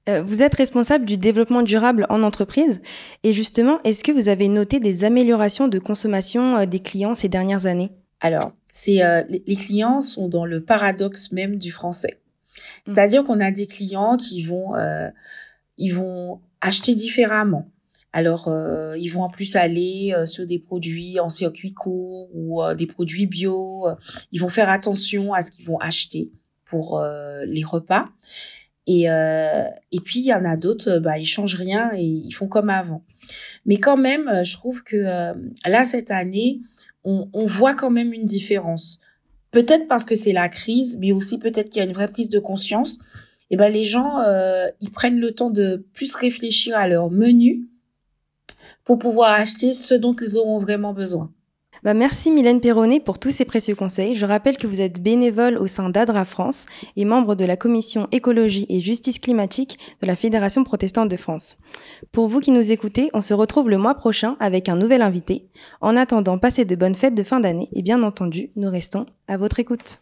Euh, 0.09 0.23
vous 0.23 0.41
êtes 0.41 0.55
responsable 0.55 1.05
du 1.05 1.17
développement 1.17 1.61
durable 1.61 2.07
en 2.09 2.23
entreprise 2.23 2.81
et 3.24 3.33
justement, 3.33 3.79
est-ce 3.83 4.03
que 4.03 4.12
vous 4.12 4.29
avez 4.29 4.48
noté 4.48 4.79
des 4.79 5.03
améliorations 5.03 5.67
de 5.67 5.77
consommation 5.77 6.57
euh, 6.57 6.65
des 6.65 6.79
clients 6.79 7.13
ces 7.13 7.29
dernières 7.29 7.67
années? 7.67 7.91
Alors, 8.19 8.51
c'est 8.71 9.03
euh, 9.03 9.21
les 9.29 9.55
clients 9.55 10.00
sont 10.00 10.27
dans 10.27 10.45
le 10.45 10.63
paradoxe 10.63 11.31
même 11.31 11.57
du 11.57 11.71
français. 11.71 12.17
Mmh. 12.17 12.60
C'est-à-dire 12.88 13.24
qu'on 13.24 13.39
a 13.39 13.51
des 13.51 13.67
clients 13.67 14.17
qui 14.17 14.43
vont 14.43 14.74
ils 15.77 15.93
vont 15.93 16.41
acheter 16.61 16.95
différemment. 16.95 17.71
Alors, 18.13 18.49
ils 18.97 19.07
vont 19.07 19.23
en 19.23 19.29
plus 19.29 19.55
aller 19.55 20.13
sur 20.25 20.45
des 20.45 20.59
produits 20.59 21.19
en 21.21 21.29
circuit 21.29 21.73
court 21.73 22.29
ou 22.35 22.61
des 22.77 22.85
produits 22.85 23.25
bio. 23.25 23.87
Ils 24.33 24.41
vont 24.41 24.49
faire 24.49 24.69
attention 24.69 25.33
à 25.33 25.41
ce 25.41 25.51
qu'ils 25.51 25.65
vont 25.65 25.79
acheter 25.79 26.29
pour 26.65 27.01
les 27.47 27.63
repas. 27.63 28.05
Et, 28.87 29.09
euh, 29.09 29.63
et 29.91 29.99
puis, 29.99 30.19
il 30.19 30.25
y 30.25 30.33
en 30.33 30.43
a 30.43 30.57
d'autres, 30.57 30.89
euh, 30.89 30.99
bah, 30.99 31.17
ils 31.17 31.25
changent 31.25 31.55
rien 31.55 31.91
et 31.95 32.03
ils 32.03 32.31
font 32.31 32.47
comme 32.47 32.69
avant. 32.69 33.03
Mais 33.65 33.77
quand 33.77 33.97
même, 33.97 34.27
euh, 34.27 34.43
je 34.43 34.53
trouve 34.53 34.83
que 34.83 34.97
euh, 34.97 35.33
là, 35.65 35.83
cette 35.83 36.11
année, 36.11 36.59
on 37.03 37.45
voit 37.45 37.73
quand 37.73 37.89
même 37.89 38.13
une 38.13 38.25
différence. 38.25 38.99
Peut-être 39.49 39.87
parce 39.87 40.05
que 40.05 40.13
c'est 40.13 40.33
la 40.33 40.49
crise, 40.49 40.97
mais 40.99 41.11
aussi 41.11 41.39
peut-être 41.39 41.69
qu'il 41.69 41.79
y 41.79 41.81
a 41.81 41.87
une 41.87 41.93
vraie 41.93 42.07
prise 42.07 42.29
de 42.29 42.37
conscience. 42.37 42.99
Et 43.51 43.58
ben 43.58 43.70
les 43.70 43.84
gens, 43.84 44.20
euh, 44.20 44.67
ils 44.79 44.91
prennent 44.91 45.20
le 45.20 45.31
temps 45.31 45.51
de 45.51 45.86
plus 45.93 46.15
réfléchir 46.15 46.75
à 46.77 46.88
leur 46.88 47.12
menu 47.12 47.67
pour 48.86 48.98
pouvoir 48.98 49.31
acheter 49.31 49.74
ce 49.74 49.93
dont 49.93 50.13
ils 50.13 50.38
auront 50.38 50.58
vraiment 50.58 50.93
besoin. 50.93 51.31
Bah, 51.84 51.96
merci 51.96 52.29
Mylène 52.29 52.62
Perronnet 52.62 53.00
pour 53.00 53.17
tous 53.17 53.31
ces 53.31 53.43
précieux 53.43 53.74
conseils. 53.74 54.13
Je 54.13 54.25
rappelle 54.27 54.58
que 54.58 54.67
vous 54.67 54.81
êtes 54.81 55.01
bénévole 55.01 55.58
au 55.58 55.65
sein 55.65 55.89
d'ADRA 55.89 56.25
France 56.25 56.67
et 56.96 57.05
membre 57.05 57.36
de 57.36 57.43
la 57.43 57.58
commission 57.58 58.08
écologie 58.12 58.67
et 58.70 58.79
justice 58.79 59.17
climatique 59.17 59.79
de 60.01 60.08
la 60.08 60.15
Fédération 60.15 60.63
protestante 60.63 61.10
de 61.10 61.17
France. 61.17 61.58
Pour 62.12 62.27
vous 62.27 62.39
qui 62.39 62.51
nous 62.51 62.72
écoutez, 62.72 63.10
on 63.13 63.22
se 63.22 63.34
retrouve 63.34 63.70
le 63.70 63.79
mois 63.79 63.96
prochain 63.96 64.38
avec 64.39 64.70
un 64.70 64.75
nouvel 64.75 65.01
invité. 65.01 65.50
En 65.81 65.98
attendant, 65.98 66.38
passez 66.38 66.65
de 66.65 66.75
bonnes 66.75 66.96
fêtes 66.96 67.15
de 67.15 67.24
fin 67.24 67.39
d'année 67.39 67.70
et 67.74 67.81
bien 67.81 68.03
entendu, 68.03 68.51
nous 68.55 68.70
restons 68.70 69.08
à 69.27 69.38
votre 69.38 69.60
écoute. 69.60 70.01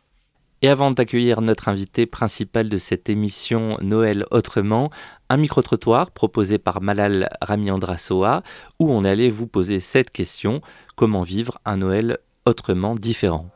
Et 0.62 0.68
avant 0.68 0.92
d'accueillir 0.92 1.42
notre 1.42 1.70
invité 1.70 2.06
principal 2.06 2.68
de 2.68 2.78
cette 2.78 3.10
émission 3.10 3.78
Noël 3.82 4.26
autrement, 4.30 4.90
un 5.30 5.38
micro-trottoir 5.38 6.12
proposé 6.12 6.58
par 6.58 6.82
Malal 6.82 7.30
Ramiandrasoa 7.42 8.44
où 8.80 8.92
on 8.92 9.06
allait 9.06 9.30
vous 9.30 9.48
poser 9.48 9.80
cette 9.80 10.10
question 10.10 10.62
comment 10.98 11.24
vivre 11.24 11.60
un 11.64 11.78
Noël 11.78 12.18
autrement 12.46 12.96
différent? 12.96 13.50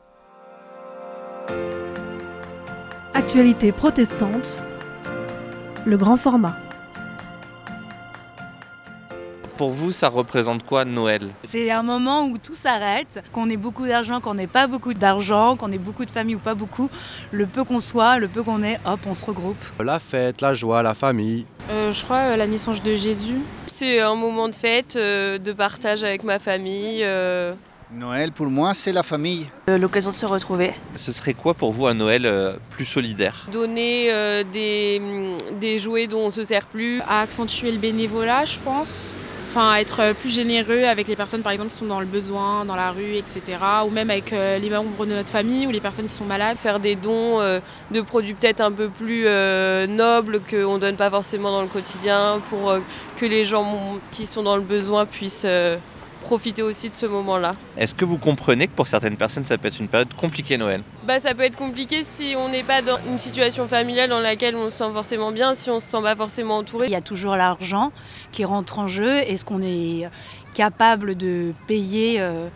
Actualité 3.12 3.70
protestante, 3.70 4.58
le 5.84 5.98
grand 5.98 6.16
format. 6.16 6.56
Pour 9.56 9.70
vous, 9.70 9.92
ça 9.92 10.08
représente 10.08 10.64
quoi 10.64 10.84
Noël? 10.84 11.28
C'est 11.44 11.70
un 11.70 11.84
moment 11.84 12.24
où 12.26 12.38
tout 12.38 12.54
s'arrête, 12.54 13.22
qu'on 13.32 13.48
ait 13.48 13.56
beaucoup 13.56 13.86
d'argent, 13.86 14.20
qu'on 14.20 14.34
n'ait 14.34 14.48
pas 14.48 14.66
beaucoup 14.66 14.94
d'argent, 14.94 15.54
qu'on 15.56 15.70
ait 15.70 15.78
beaucoup 15.78 16.04
de 16.04 16.10
famille 16.10 16.34
ou 16.34 16.40
pas 16.40 16.54
beaucoup. 16.54 16.90
Le 17.30 17.46
peu 17.46 17.62
qu'on 17.62 17.78
soit, 17.78 18.18
le 18.18 18.26
peu 18.26 18.42
qu'on 18.42 18.64
ait, 18.64 18.80
hop, 18.84 18.98
on 19.06 19.14
se 19.14 19.24
regroupe. 19.24 19.62
La 19.82 20.00
fête, 20.00 20.40
la 20.40 20.54
joie, 20.54 20.82
la 20.82 20.94
famille. 20.94 21.44
Euh, 21.70 21.92
je 21.92 22.02
crois 22.02 22.16
euh, 22.16 22.36
la 22.36 22.48
naissance 22.48 22.82
de 22.82 22.96
Jésus. 22.96 23.38
C'est 23.68 24.00
un 24.00 24.16
moment 24.16 24.48
de 24.48 24.56
fête, 24.56 24.96
euh, 24.96 25.38
de 25.38 25.52
partage 25.52 26.02
avec 26.02 26.24
ma 26.24 26.40
famille. 26.40 27.02
euh. 27.04 27.54
Noël, 27.92 28.32
pour 28.32 28.46
moi, 28.46 28.74
c'est 28.74 28.92
la 28.92 29.04
famille. 29.04 29.46
L'occasion 29.68 30.10
de 30.10 30.16
se 30.16 30.26
retrouver. 30.26 30.72
Ce 30.96 31.12
serait 31.12 31.34
quoi 31.34 31.54
pour 31.54 31.70
vous 31.70 31.86
un 31.86 31.94
Noël 31.94 32.26
euh, 32.26 32.54
plus 32.70 32.86
solidaire? 32.86 33.46
Donner 33.52 34.08
euh, 34.10 34.42
des, 34.52 35.00
des 35.60 35.78
jouets 35.78 36.08
dont 36.08 36.26
on 36.26 36.30
se 36.32 36.42
sert 36.42 36.66
plus. 36.66 37.00
À 37.08 37.20
accentuer 37.20 37.70
le 37.70 37.78
bénévolat, 37.78 38.46
je 38.46 38.58
pense. 38.58 39.16
Enfin, 39.56 39.76
être 39.76 40.16
plus 40.16 40.34
généreux 40.34 40.82
avec 40.82 41.06
les 41.06 41.14
personnes, 41.14 41.42
par 41.42 41.52
exemple, 41.52 41.70
qui 41.70 41.76
sont 41.76 41.86
dans 41.86 42.00
le 42.00 42.06
besoin, 42.06 42.64
dans 42.64 42.74
la 42.74 42.90
rue, 42.90 43.14
etc. 43.14 43.56
Ou 43.86 43.90
même 43.90 44.10
avec 44.10 44.32
euh, 44.32 44.58
les 44.58 44.68
membres 44.68 45.06
de 45.06 45.14
notre 45.14 45.28
famille 45.28 45.64
ou 45.68 45.70
les 45.70 45.78
personnes 45.78 46.06
qui 46.06 46.12
sont 46.12 46.24
malades. 46.24 46.56
Faire 46.56 46.80
des 46.80 46.96
dons 46.96 47.40
euh, 47.40 47.60
de 47.92 48.00
produits 48.00 48.34
peut-être 48.34 48.60
un 48.60 48.72
peu 48.72 48.88
plus 48.88 49.26
euh, 49.28 49.86
nobles 49.86 50.40
qu'on 50.40 50.74
ne 50.74 50.80
donne 50.80 50.96
pas 50.96 51.08
forcément 51.08 51.52
dans 51.52 51.62
le 51.62 51.68
quotidien 51.68 52.40
pour 52.50 52.68
euh, 52.68 52.80
que 53.16 53.26
les 53.26 53.44
gens 53.44 54.00
qui 54.10 54.26
sont 54.26 54.42
dans 54.42 54.56
le 54.56 54.62
besoin 54.62 55.06
puissent 55.06 55.44
euh, 55.46 55.76
profiter 56.24 56.62
aussi 56.62 56.88
de 56.88 56.94
ce 56.94 57.06
moment-là. 57.06 57.54
Est-ce 57.76 57.94
que 57.94 58.04
vous 58.04 58.18
comprenez 58.18 58.66
que 58.66 58.72
pour 58.72 58.88
certaines 58.88 59.16
personnes, 59.16 59.44
ça 59.44 59.56
peut 59.58 59.68
être 59.68 59.78
une 59.78 59.88
période 59.88 60.12
compliquée 60.14 60.58
Noël? 60.58 60.82
Bah, 61.06 61.20
ça 61.20 61.34
peut 61.34 61.44
être 61.44 61.56
compliqué 61.56 62.02
si 62.02 62.34
on 62.36 62.48
n'est 62.48 62.64
pas 62.64 62.82
dans 62.82 62.98
une 63.08 63.18
situation 63.18 63.68
familiale 63.68 64.08
dans 64.08 64.20
laquelle 64.20 64.56
on 64.56 64.70
se 64.70 64.78
sent 64.78 64.90
forcément 64.92 65.30
bien, 65.30 65.54
si 65.54 65.70
on 65.70 65.78
se 65.78 65.86
sent 65.86 66.02
pas 66.02 66.16
forcément 66.16 66.56
entouré. 66.56 66.86
Il 66.86 66.92
y 66.92 66.96
a 66.96 67.00
toujours 67.02 67.36
l'argent 67.36 67.92
qui 68.32 68.44
rentre 68.44 68.80
en 68.80 68.86
jeu. 68.88 69.18
Est-ce 69.18 69.44
qu'on 69.44 69.62
est 69.62 70.08
capable 70.54 71.14
de 71.14 71.52
payer 71.66 72.20
euh, 72.20 72.48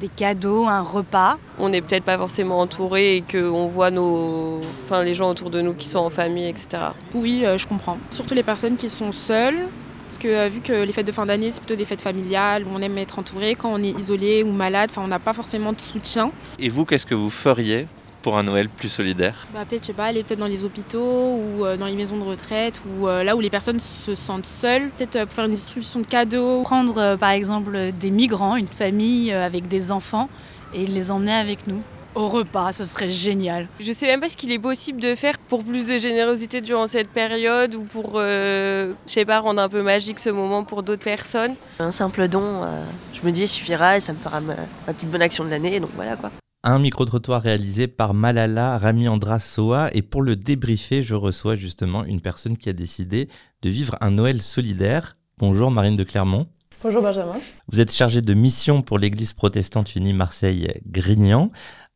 des 0.00 0.08
cadeaux, 0.08 0.66
un 0.66 0.80
repas? 0.80 1.36
On 1.58 1.68
n'est 1.68 1.82
peut-être 1.82 2.04
pas 2.04 2.16
forcément 2.16 2.60
entouré 2.60 3.16
et 3.16 3.20
qu'on 3.20 3.66
voit 3.66 3.90
nos, 3.90 4.60
enfin, 4.84 5.04
les 5.04 5.14
gens 5.14 5.28
autour 5.28 5.50
de 5.50 5.60
nous 5.60 5.74
qui 5.74 5.86
sont 5.86 5.98
en 5.98 6.10
famille, 6.10 6.48
etc. 6.48 6.84
Oui, 7.14 7.42
euh, 7.44 7.58
je 7.58 7.66
comprends. 7.66 7.98
Surtout 8.10 8.34
les 8.34 8.42
personnes 8.42 8.76
qui 8.76 8.88
sont 8.88 9.12
seules. 9.12 9.68
Parce 10.12 10.22
que 10.22 10.28
euh, 10.28 10.48
vu 10.50 10.60
que 10.60 10.74
les 10.74 10.92
fêtes 10.92 11.06
de 11.06 11.12
fin 11.12 11.24
d'année, 11.24 11.50
c'est 11.50 11.60
plutôt 11.60 11.74
des 11.74 11.86
fêtes 11.86 12.02
familiales 12.02 12.64
où 12.66 12.68
on 12.70 12.82
aime 12.82 12.98
être 12.98 13.18
entouré. 13.18 13.54
Quand 13.54 13.72
on 13.72 13.82
est 13.82 13.98
isolé 13.98 14.42
ou 14.42 14.52
malade, 14.52 14.90
enfin, 14.90 15.00
on 15.02 15.08
n'a 15.08 15.18
pas 15.18 15.32
forcément 15.32 15.72
de 15.72 15.80
soutien. 15.80 16.30
Et 16.58 16.68
vous, 16.68 16.84
qu'est-ce 16.84 17.06
que 17.06 17.14
vous 17.14 17.30
feriez 17.30 17.88
pour 18.20 18.36
un 18.36 18.42
Noël 18.42 18.68
plus 18.68 18.90
solidaire? 18.90 19.46
Bah, 19.54 19.64
peut-être, 19.66 19.84
je 19.84 19.86
sais 19.86 19.92
pas, 19.94 20.04
aller 20.04 20.22
peut-être 20.22 20.38
dans 20.38 20.46
les 20.46 20.66
hôpitaux 20.66 21.38
ou 21.38 21.64
euh, 21.64 21.78
dans 21.78 21.86
les 21.86 21.96
maisons 21.96 22.18
de 22.18 22.24
retraite 22.24 22.82
ou 22.86 23.08
euh, 23.08 23.24
là 23.24 23.36
où 23.36 23.40
les 23.40 23.48
personnes 23.48 23.80
se 23.80 24.14
sentent 24.14 24.44
seules. 24.44 24.90
Peut-être 24.98 25.16
euh, 25.16 25.24
pour 25.24 25.32
faire 25.32 25.46
une 25.46 25.54
distribution 25.54 26.00
de 26.00 26.06
cadeaux. 26.06 26.60
Prendre 26.60 26.98
euh, 26.98 27.16
par 27.16 27.30
exemple 27.30 27.90
des 27.98 28.10
migrants, 28.10 28.56
une 28.56 28.66
famille 28.68 29.32
euh, 29.32 29.46
avec 29.46 29.66
des 29.66 29.92
enfants 29.92 30.28
et 30.74 30.84
les 30.84 31.10
emmener 31.10 31.32
avec 31.32 31.66
nous 31.66 31.80
au 32.14 32.28
repas, 32.28 32.72
ce 32.72 32.84
serait 32.84 33.10
génial. 33.10 33.68
Je 33.80 33.92
sais 33.92 34.06
même 34.06 34.20
pas 34.20 34.28
ce 34.28 34.36
qu'il 34.36 34.52
est 34.52 34.58
possible 34.58 35.00
de 35.00 35.14
faire 35.14 35.38
pour 35.38 35.64
plus 35.64 35.86
de 35.86 35.98
générosité 35.98 36.60
durant 36.60 36.86
cette 36.86 37.08
période 37.08 37.74
ou 37.74 37.84
pour, 37.84 38.12
euh, 38.16 38.92
je 39.06 39.12
sais 39.12 39.24
pas, 39.24 39.40
rendre 39.40 39.60
un 39.60 39.68
peu 39.68 39.82
magique 39.82 40.18
ce 40.18 40.30
moment 40.30 40.64
pour 40.64 40.82
d'autres 40.82 41.04
personnes. 41.04 41.54
Un 41.78 41.90
simple 41.90 42.28
don, 42.28 42.62
euh, 42.62 42.84
je 43.12 43.26
me 43.26 43.32
dis, 43.32 43.46
suffira 43.46 43.96
et 43.96 44.00
ça 44.00 44.12
me 44.12 44.18
fera 44.18 44.40
ma, 44.40 44.54
ma 44.86 44.92
petite 44.92 45.10
bonne 45.10 45.22
action 45.22 45.44
de 45.44 45.50
l'année. 45.50 45.80
Donc 45.80 45.90
voilà 45.94 46.16
quoi. 46.16 46.30
Un 46.64 46.78
micro-trottoir 46.78 47.42
réalisé 47.42 47.88
par 47.88 48.14
Malala 48.14 48.78
Rami 48.78 49.08
Andras 49.08 49.40
Soa 49.40 49.90
et 49.94 50.02
pour 50.02 50.22
le 50.22 50.36
débriefer, 50.36 51.02
je 51.02 51.16
reçois 51.16 51.56
justement 51.56 52.04
une 52.04 52.20
personne 52.20 52.56
qui 52.56 52.68
a 52.68 52.72
décidé 52.72 53.28
de 53.62 53.68
vivre 53.68 53.96
un 54.00 54.12
Noël 54.12 54.40
solidaire. 54.40 55.16
Bonjour 55.38 55.72
Marine 55.72 55.96
de 55.96 56.04
Clermont. 56.04 56.46
Bonjour 56.84 57.02
Benjamin. 57.02 57.36
Vous 57.68 57.80
êtes 57.80 57.92
chargée 57.92 58.22
de 58.22 58.34
mission 58.34 58.82
pour 58.82 58.98
l'église 58.98 59.32
protestante 59.32 59.94
unie 59.96 60.12
Marseille-Grignan. 60.12 61.50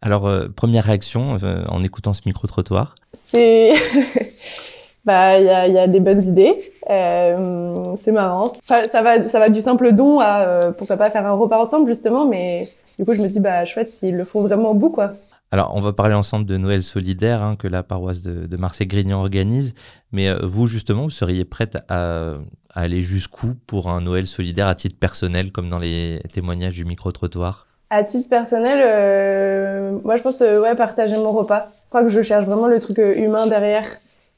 Alors, 0.07 0.29
euh, 0.29 0.47
première 0.47 0.85
réaction 0.85 1.37
euh, 1.43 1.65
en 1.67 1.83
écoutant 1.83 2.15
ce 2.15 2.21
micro-trottoir 2.27 2.95
C'est. 3.13 3.73
bah, 5.05 5.41
il 5.41 5.47
y 5.47 5.49
a, 5.49 5.67
y 5.67 5.79
a 5.81 5.89
des 5.89 5.99
bonnes 5.99 6.23
idées. 6.23 6.55
Euh, 6.89 7.83
c'est 7.97 8.13
marrant. 8.13 8.53
Enfin, 8.63 8.85
ça 8.85 9.03
va, 9.03 9.27
ça 9.27 9.41
va 9.41 9.49
du 9.49 9.61
simple 9.61 9.91
don 9.91 10.21
à 10.21 10.71
pourquoi 10.79 10.97
pas 10.97 11.11
faire 11.11 11.27
un 11.27 11.33
repas 11.33 11.61
ensemble 11.61 11.89
justement, 11.89 12.25
mais 12.25 12.69
du 13.01 13.05
coup 13.05 13.15
je 13.15 13.21
me 13.21 13.27
dis 13.27 13.41
bah 13.41 13.65
chouette 13.65 13.93
s'ils 13.93 14.15
le 14.15 14.25
font 14.25 14.43
vraiment 14.43 14.71
au 14.71 14.75
bout 14.75 14.91
quoi. 14.91 15.15
Alors, 15.51 15.73
on 15.75 15.81
va 15.81 15.93
parler 15.93 16.15
ensemble 16.15 16.47
de 16.47 16.57
Noël 16.57 16.85
solidaire 16.85 17.43
hein, 17.43 17.57
que 17.57 17.67
la 17.67 17.83
paroisse 17.83 18.23
de, 18.23 18.47
de 18.47 18.57
Marseille-Grignan 18.57 19.19
organise. 19.21 19.75
Mais 20.13 20.33
vous, 20.45 20.67
justement, 20.67 21.05
vous 21.05 21.11
seriez 21.11 21.45
prête 21.45 21.79
à, 21.89 22.35
à 22.75 22.81
aller 22.81 23.03
jusqu'où 23.03 23.55
pour 23.67 23.89
un 23.89 24.01
Noël 24.01 24.27
solidaire 24.27 24.67
à 24.67 24.75
titre 24.75 24.99
personnel, 24.99 25.53
comme 25.53 25.71
dans 25.71 25.79
les 25.79 26.21
témoignages 26.33 26.75
du 26.75 26.85
micro-trottoir? 26.85 27.66
À 27.89 28.03
titre 28.03 28.29
personnel, 28.29 28.81
euh, 28.83 29.99
moi 30.03 30.17
je 30.17 30.23
pense 30.23 30.41
euh, 30.43 30.61
ouais 30.61 30.75
partager 30.75 31.17
mon 31.17 31.31
repas. 31.31 31.69
Je 31.85 31.89
crois 31.91 32.03
que 32.03 32.09
je 32.09 32.21
cherche 32.21 32.45
vraiment 32.45 32.67
le 32.67 32.81
truc 32.81 32.99
euh, 32.99 33.15
humain 33.15 33.47
derrière. 33.47 33.87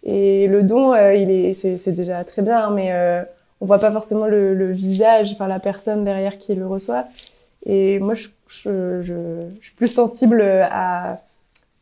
Et 0.03 0.47
le 0.49 0.63
don, 0.63 0.93
euh, 0.93 1.15
il 1.15 1.31
est, 1.31 1.55
c'est, 1.55 1.93
déjà 1.93 2.23
très 2.25 2.43
bien, 2.43 2.59
hein, 2.67 2.71
mais 2.75 2.93
on 3.61 3.67
voit 3.67 3.79
pas 3.81 3.91
forcément 3.91 4.27
le, 4.27 4.55
le 4.55 4.71
visage, 4.71 5.33
enfin 5.33 5.49
la 5.49 5.59
personne 5.61 6.05
derrière 6.05 6.39
qui 6.39 6.55
le 6.55 6.67
reçoit. 6.67 7.07
Et 7.67 7.99
moi, 7.99 8.15
je, 8.15 8.29
je, 8.49 9.03
je, 9.03 9.15
je 9.61 9.65
suis 9.65 9.75
plus 9.75 9.89
sensible 9.89 10.43
à, 10.43 11.21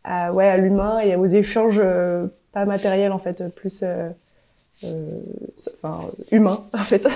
à, 0.04 0.32
ouais, 0.32 0.48
à 0.48 0.56
l'humain 0.56 1.00
et 1.00 1.16
aux 1.16 1.26
échanges 1.26 1.82
pas 2.52 2.64
matériels 2.64 3.12
en 3.12 3.18
fait, 3.18 3.54
plus 3.54 3.84
euh, 4.84 5.20
enfin, 5.78 6.02
humains 6.30 6.64
en 6.74 6.78
fait. 6.78 7.06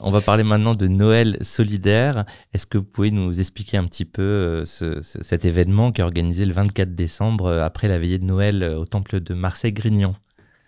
On 0.00 0.10
va 0.10 0.20
parler 0.20 0.42
maintenant 0.44 0.74
de 0.74 0.86
Noël 0.88 1.36
solidaire. 1.42 2.24
Est-ce 2.52 2.66
que 2.66 2.78
vous 2.78 2.84
pouvez 2.84 3.10
nous 3.10 3.38
expliquer 3.40 3.76
un 3.76 3.84
petit 3.84 4.04
peu 4.04 4.22
euh, 4.22 4.66
ce- 4.66 5.02
ce- 5.02 5.22
cet 5.22 5.44
événement 5.44 5.92
qui 5.92 6.00
est 6.00 6.04
organisé 6.04 6.44
le 6.46 6.52
24 6.54 6.94
décembre 6.94 7.46
euh, 7.46 7.64
après 7.64 7.88
la 7.88 7.98
veillée 7.98 8.18
de 8.18 8.24
Noël 8.24 8.62
au 8.64 8.84
temple 8.86 9.20
de 9.20 9.34
Marseille-Grignan? 9.34 10.14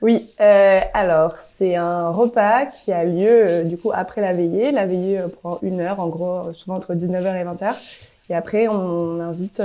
Oui, 0.02 0.28
euh, 0.43 0.81
alors 0.93 1.37
c'est 1.40 1.75
un 1.75 2.11
repas 2.11 2.66
qui 2.66 2.93
a 2.93 3.05
lieu 3.05 3.28
euh, 3.28 3.62
du 3.64 3.78
coup 3.78 3.90
après 3.95 4.21
la 4.21 4.33
veillée. 4.35 4.71
La 4.73 4.87
veillée 4.87 5.21
prend 5.40 5.59
une 5.62 5.81
heure, 5.81 6.00
en 6.00 6.09
gros, 6.09 6.52
souvent 6.52 6.76
entre 6.76 6.95
19h 6.95 7.35
et 7.40 7.45
20h. 7.45 7.75
Et 8.28 8.35
après, 8.35 8.69
on 8.69 9.21
invite 9.21 9.62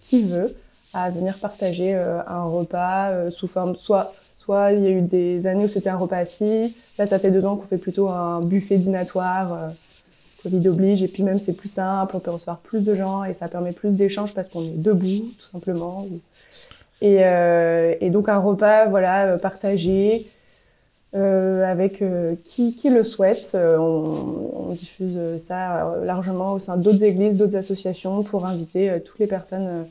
qui 0.00 0.22
veut 0.24 0.56
à 0.94 1.10
venir 1.10 1.38
partager 1.38 1.94
un 1.94 2.44
repas 2.44 3.30
sous 3.30 3.46
forme 3.46 3.76
soit 3.76 4.14
il 4.48 4.80
y 4.82 4.86
a 4.86 4.90
eu 4.90 5.02
des 5.02 5.46
années 5.46 5.64
où 5.64 5.68
c'était 5.68 5.90
un 5.90 5.96
repas 5.96 6.18
assis. 6.18 6.74
Là, 6.98 7.06
ça 7.06 7.18
fait 7.18 7.30
deux 7.30 7.44
ans 7.44 7.56
qu'on 7.56 7.64
fait 7.64 7.78
plutôt 7.78 8.08
un 8.08 8.40
buffet 8.40 8.78
dînatoire. 8.78 9.52
euh, 9.52 9.68
Covid 10.42 10.68
oblige, 10.68 11.02
et 11.02 11.08
puis 11.08 11.24
même 11.24 11.40
c'est 11.40 11.52
plus 11.52 11.68
simple, 11.68 12.14
on 12.14 12.20
peut 12.20 12.30
recevoir 12.30 12.58
plus 12.58 12.80
de 12.84 12.94
gens 12.94 13.24
et 13.24 13.34
ça 13.34 13.48
permet 13.48 13.72
plus 13.72 13.96
d'échanges 13.96 14.34
parce 14.34 14.48
qu'on 14.48 14.62
est 14.62 14.78
debout, 14.78 15.32
tout 15.36 15.46
simplement. 15.50 16.06
Et, 17.02 17.16
euh, 17.20 17.94
donc 18.10 18.28
un 18.28 18.38
repas, 18.38 18.86
voilà, 18.86 19.26
euh, 19.26 19.36
partagé 19.38 20.28
avec 21.12 22.04
qui, 22.44 22.76
qui 22.76 22.90
le 22.90 23.02
souhaite. 23.02 23.56
On, 23.56 24.68
on 24.68 24.72
diffuse 24.72 25.18
ça 25.38 25.96
largement 26.04 26.52
au 26.52 26.58
sein 26.60 26.76
d'autres 26.76 27.02
églises, 27.02 27.34
d'autres 27.36 27.56
associations 27.56 28.22
pour 28.22 28.46
inviter 28.46 29.02
toutes 29.04 29.18
les 29.18 29.26
personnes 29.26 29.86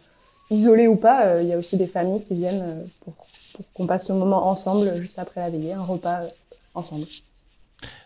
isolées 0.50 0.88
ou 0.88 0.96
pas. 0.96 1.42
Il 1.42 1.50
y 1.50 1.54
a 1.54 1.58
aussi 1.58 1.76
des 1.76 1.88
familles 1.88 2.22
qui 2.22 2.36
viennent 2.36 2.88
pour, 3.02 3.14
pour 3.58 3.66
qu'on 3.74 3.88
passe 3.88 4.06
ce 4.08 4.14
moment 4.14 4.48
ensemble 4.48 4.96
juste 5.02 5.20
après 5.20 5.42
la 5.42 5.50
veillée, 5.50 5.74
un 5.74 5.84
repas 5.84 6.22
euh, 6.22 6.30
ensemble. 6.74 7.06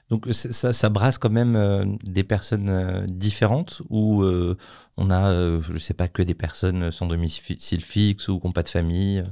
Donc 0.10 0.28
ça, 0.32 0.74
ça 0.74 0.90
brasse 0.90 1.18
quand 1.18 1.30
même 1.30 1.56
euh, 1.56 1.86
des 2.04 2.26
personnes 2.26 2.70
euh, 2.70 3.06
différentes 3.08 3.82
ou 3.90 4.24
euh, 4.24 4.58
on 4.98 5.10
a, 5.10 5.32
je 5.62 5.78
sais 5.78 5.94
pas, 5.94 6.10
que 6.10 6.22
des 6.22 6.34
personnes 6.34 6.92
sans 6.92 7.06
domicile 7.06 7.82
fixe 7.82 8.28
ou 8.28 8.40
qui 8.40 8.46
n'ont 8.46 8.52
pas 8.52 8.64
de 8.64 8.68
famille 8.68 9.24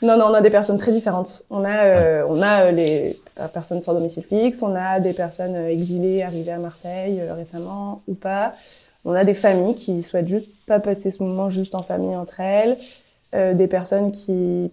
Non, 0.00 0.16
non, 0.16 0.26
on 0.26 0.34
a 0.34 0.40
des 0.40 0.50
personnes 0.50 0.78
très 0.78 0.92
différentes. 0.92 1.42
On 1.50 1.64
a, 1.64 1.84
euh, 1.86 2.24
on 2.28 2.40
a 2.40 2.70
les 2.70 3.20
personnes 3.52 3.80
sans 3.80 3.94
domicile 3.94 4.22
fixe, 4.22 4.62
on 4.62 4.76
a 4.76 5.00
des 5.00 5.12
personnes 5.12 5.56
exilées 5.56 6.22
arrivées 6.22 6.52
à 6.52 6.58
Marseille 6.58 7.20
récemment 7.30 8.02
ou 8.06 8.14
pas. 8.14 8.54
On 9.04 9.14
a 9.14 9.24
des 9.24 9.34
familles 9.34 9.74
qui 9.74 10.04
souhaitent 10.04 10.28
juste 10.28 10.50
pas 10.66 10.78
passer 10.78 11.10
ce 11.10 11.24
moment 11.24 11.50
juste 11.50 11.74
en 11.74 11.82
famille 11.82 12.14
entre 12.14 12.38
elles. 12.38 12.78
Des 13.32 13.66
personnes 13.66 14.12
qui, 14.12 14.70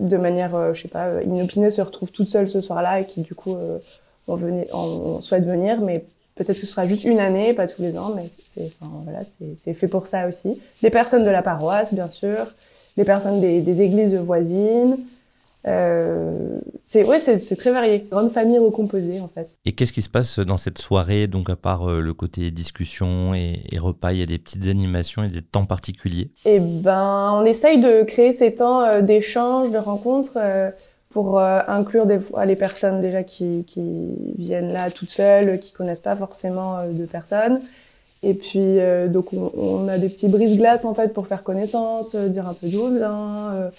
de 0.00 0.16
manière, 0.16 0.54
euh, 0.54 0.74
je 0.74 0.82
sais 0.82 0.88
pas, 0.88 1.06
euh, 1.06 1.22
inopinée, 1.22 1.70
se 1.70 1.80
retrouvent 1.82 2.12
toutes 2.12 2.28
seules 2.28 2.48
ce 2.48 2.60
soir-là 2.60 3.00
et 3.00 3.06
qui 3.06 3.22
du 3.22 3.34
coup 3.34 3.54
euh, 3.54 3.78
on, 4.28 4.34
venait, 4.34 4.68
on, 4.72 5.20
souhaite 5.20 5.44
venir, 5.44 5.80
mais 5.80 6.04
peut-être 6.34 6.60
que 6.60 6.66
ce 6.66 6.72
sera 6.72 6.86
juste 6.86 7.04
une 7.04 7.20
année, 7.20 7.54
pas 7.54 7.66
tous 7.66 7.82
les 7.82 7.96
ans, 7.96 8.12
mais 8.14 8.26
c'est- 8.44 8.70
enfin, 8.80 8.90
voilà, 9.04 9.20
c'est 9.58 9.74
fait 9.74 9.88
pour 9.88 10.06
ça 10.06 10.28
aussi. 10.28 10.60
Des 10.82 10.90
personnes 10.90 11.24
de 11.24 11.30
la 11.30 11.42
paroisse, 11.42 11.94
bien 11.94 12.08
sûr 12.08 12.46
des 12.96 13.04
personnes 13.04 13.40
des, 13.40 13.60
des 13.60 13.82
églises 13.82 14.14
voisines, 14.14 14.98
Euh, 15.66 16.60
c'est 16.84 17.02
ouais, 17.02 17.18
c'est 17.18 17.56
très 17.56 17.72
varié. 17.72 18.06
Grande 18.10 18.30
famille 18.30 18.58
recomposée 18.58 19.20
en 19.20 19.28
fait. 19.28 19.48
Et 19.64 19.72
qu'est-ce 19.72 19.92
qui 19.92 20.02
se 20.02 20.08
passe 20.08 20.38
dans 20.38 20.58
cette 20.58 20.78
soirée 20.78 21.26
Donc 21.26 21.50
à 21.50 21.56
part 21.56 21.90
euh, 21.90 22.00
le 22.00 22.14
côté 22.14 22.50
discussion 22.52 23.34
et, 23.34 23.64
repas, 23.78 24.12
il 24.12 24.20
y 24.20 24.22
a 24.22 24.26
des 24.26 24.38
petites 24.38 24.68
animations 24.68 25.24
et 25.24 25.28
des 25.28 25.42
temps 25.42 25.66
particuliers? 25.66 26.30
Eh 26.44 26.60
ben, 26.60 27.32
on 27.34 27.44
essaye 27.44 27.80
de 27.80 28.04
créer 28.04 28.32
ces 28.32 28.54
temps 28.54 28.82
euh, 28.82 29.02
d'échange, 29.02 29.72
de 29.72 29.78
rencontres 29.78 30.38
pour 31.10 31.40
inclure 31.40 32.04
des 32.04 32.20
fois 32.20 32.44
les 32.44 32.56
personnes 32.56 33.00
déjà 33.00 33.22
qui, 33.22 33.64
qui 33.64 34.34
viennent 34.36 34.72
là 34.72 34.90
toutes 34.90 35.08
seules, 35.08 35.58
qui 35.58 35.72
connaissent 35.72 36.00
pas 36.00 36.14
forcément 36.14 36.78
de 36.86 37.06
personnes. 37.06 37.60
Et 38.22 38.34
puis 38.34 38.76
donc 39.08 39.32
on, 39.32 39.50
on, 39.56 39.88
a 39.88 39.96
des 39.96 40.10
petits 40.10 40.28
brise-glaces 40.28 40.84
en 40.84 40.94
fait 40.94 41.14
pour 41.14 41.26
faire 41.26 41.42
connaissance, 41.42 42.14
dire 42.14 42.46
un 42.46 42.52
peu 42.52 42.68
d'où 42.68 42.82
on 42.82 42.90
vient 42.90 43.70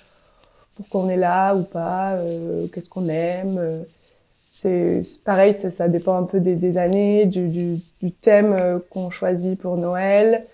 pourquoi 0.77 1.01
on 1.01 1.10
est 1.10 1.17
là 1.17 1.55
ou 1.55 1.63
pas, 1.63 2.13
euh, 2.13 2.67
qu'est-ce 2.67 2.89
qu'on 2.89 3.10
aime. 3.10 3.57
Euh. 3.57 3.81
c'est 4.51 5.01
pareil, 5.25 5.53
ça, 5.53 5.89
dépend 5.89 6.17
un 6.17 6.24
peu 6.24 6.39
des, 6.39 6.77
années, 6.77 7.25
du, 7.25 7.81
thème 8.22 8.55
euh, 8.57 8.79
qu'on 8.89 9.10
choisit 9.10 9.60
pour 9.60 9.75
Noël. 9.75 10.46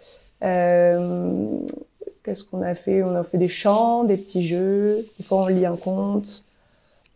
qu'est-ce 0.42 2.44
qu'on 2.46 2.62
a 2.62 2.74
fait? 2.74 3.04
On 3.04 3.16
a 3.16 3.24
fait 3.24 3.38
des 3.38 3.50
chants, 3.50 4.06
des 4.06 4.18
petits 4.18 4.42
jeux. 4.42 5.06
Des 5.18 5.24
fois, 5.24 5.44
on 5.44 5.48
lit 5.48 5.66
un 5.66 5.76
conte. 5.76 6.46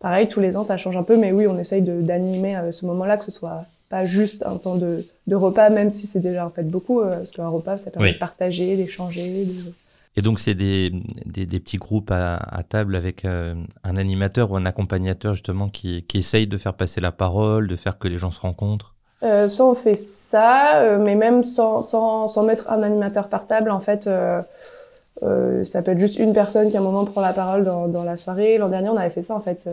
Pareil, 0.00 0.28
tous 0.28 0.40
les 0.40 0.56
ans, 0.56 0.62
ça 0.62 0.76
change 0.76 0.96
un 0.96 1.02
peu, 1.02 1.16
mais 1.16 1.32
oui, 1.32 1.46
on 1.48 1.58
essaye 1.58 1.82
d'animer 1.82 2.56
ce 2.70 2.86
moment-là, 2.86 3.16
que 3.16 3.24
ce 3.24 3.32
soit 3.32 3.64
pas 3.88 4.04
juste 4.04 4.44
un 4.46 4.58
temps 4.58 4.76
de, 4.76 5.04
repas, 5.32 5.70
même 5.70 5.90
si 5.90 6.06
c'est 6.06 6.20
déjà 6.20 6.46
en 6.46 6.50
fait 6.50 6.62
beaucoup, 6.62 7.00
parce 7.00 7.32
qu'un 7.32 7.48
repas, 7.48 7.78
ça 7.78 7.90
permet 7.90 8.12
de 8.12 8.18
partager, 8.18 8.76
d'échanger. 8.76 9.46
De... 9.46 9.72
Et 10.18 10.20
donc, 10.20 10.40
c'est 10.40 10.56
des, 10.56 10.90
des, 11.26 11.60
petits 11.60 11.76
groupes 11.76 12.10
à, 12.10 12.40
table 12.68 12.96
avec 12.96 13.24
euh, 13.24 13.54
un 13.84 13.96
animateur 13.96 14.50
ou 14.50 14.56
un 14.56 14.66
accompagnateur, 14.66 15.34
justement, 15.34 15.68
qui, 15.68 16.02
qui 16.08 16.18
essaye 16.18 16.48
de 16.48 16.58
faire 16.58 16.74
passer 16.74 17.00
la 17.00 17.12
parole, 17.12 17.68
de 17.68 17.76
faire 17.76 18.00
que 18.00 18.08
les 18.08 18.18
gens 18.18 18.32
se 18.32 18.40
rencontrent 18.40 18.96
euh, 19.22 19.48
Soit 19.48 19.70
on 19.70 19.76
fait 19.76 19.94
ça, 19.94 20.80
euh, 20.80 20.98
mais 20.98 21.14
même 21.14 21.44
sans, 21.44 21.82
sans, 21.82 22.26
sans, 22.26 22.42
mettre 22.42 22.68
un 22.68 22.82
animateur 22.82 23.28
par 23.28 23.46
table, 23.46 23.70
en 23.70 23.78
fait, 23.78 24.08
euh, 24.08 25.64
ça 25.64 25.82
peut 25.82 25.92
être 25.92 26.00
juste 26.00 26.18
une 26.18 26.32
personne 26.32 26.68
qui, 26.68 26.76
à 26.76 26.80
un 26.80 26.82
moment, 26.82 27.04
prend 27.04 27.20
la 27.20 27.32
parole 27.32 27.62
dans, 27.62 28.02
la 28.02 28.16
soirée. 28.16 28.58
L'an 28.58 28.70
dernier, 28.70 28.88
on 28.88 28.96
avait 28.96 29.10
fait 29.10 29.22
ça, 29.22 29.36
en 29.36 29.40
fait. 29.40 29.70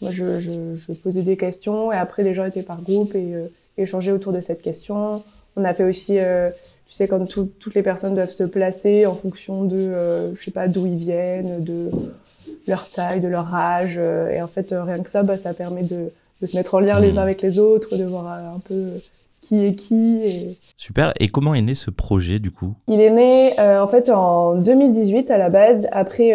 moi, 0.00 0.10
je, 0.10 0.40
je, 0.40 0.74
je, 0.74 0.92
posais 0.94 1.22
des 1.22 1.36
questions 1.36 1.92
et 1.92 1.96
après, 1.96 2.24
les 2.24 2.34
gens 2.34 2.44
étaient 2.44 2.64
par 2.64 2.82
groupe 2.82 3.14
et 3.14 3.36
échangeaient 3.78 4.10
autour 4.10 4.32
de 4.32 4.40
cette 4.40 4.62
question. 4.62 5.22
On 5.56 5.64
a 5.64 5.74
fait 5.74 5.84
aussi 5.84 6.18
tu 6.86 6.94
sais, 6.94 7.08
quand 7.08 7.26
toutes 7.26 7.74
les 7.74 7.82
personnes 7.82 8.14
doivent 8.14 8.30
se 8.30 8.44
placer 8.44 9.06
en 9.06 9.14
fonction 9.14 9.64
de, 9.64 9.76
euh, 9.76 10.34
je 10.36 10.44
sais 10.44 10.50
pas, 10.52 10.68
d'où 10.68 10.86
ils 10.86 10.96
viennent, 10.96 11.62
de 11.62 11.90
leur 12.68 12.88
taille, 12.88 13.20
de 13.20 13.28
leur 13.28 13.52
âge. 13.54 13.96
Euh, 13.98 14.30
et 14.30 14.40
en 14.40 14.46
fait, 14.46 14.72
euh, 14.72 14.84
rien 14.84 15.02
que 15.02 15.10
ça, 15.10 15.24
bah, 15.24 15.36
ça 15.36 15.52
permet 15.52 15.82
de, 15.82 16.12
de, 16.40 16.46
se 16.46 16.56
mettre 16.56 16.74
en 16.74 16.78
lien 16.78 17.00
les 17.00 17.12
mmh. 17.12 17.18
uns 17.18 17.22
avec 17.22 17.42
les 17.42 17.58
autres, 17.58 17.96
de 17.96 18.04
voir 18.04 18.28
un 18.28 18.60
peu 18.60 19.00
qui 19.40 19.64
est 19.64 19.74
qui. 19.74 20.20
Et... 20.24 20.58
Super. 20.76 21.12
Et 21.18 21.26
comment 21.26 21.54
est 21.54 21.62
né 21.62 21.74
ce 21.74 21.90
projet, 21.90 22.38
du 22.38 22.52
coup? 22.52 22.74
Il 22.86 23.00
est 23.00 23.10
né, 23.10 23.58
en 23.58 23.88
fait, 23.88 24.08
en 24.08 24.54
2018, 24.54 25.30
à 25.32 25.38
la 25.38 25.48
base. 25.48 25.88
Après, 25.90 26.28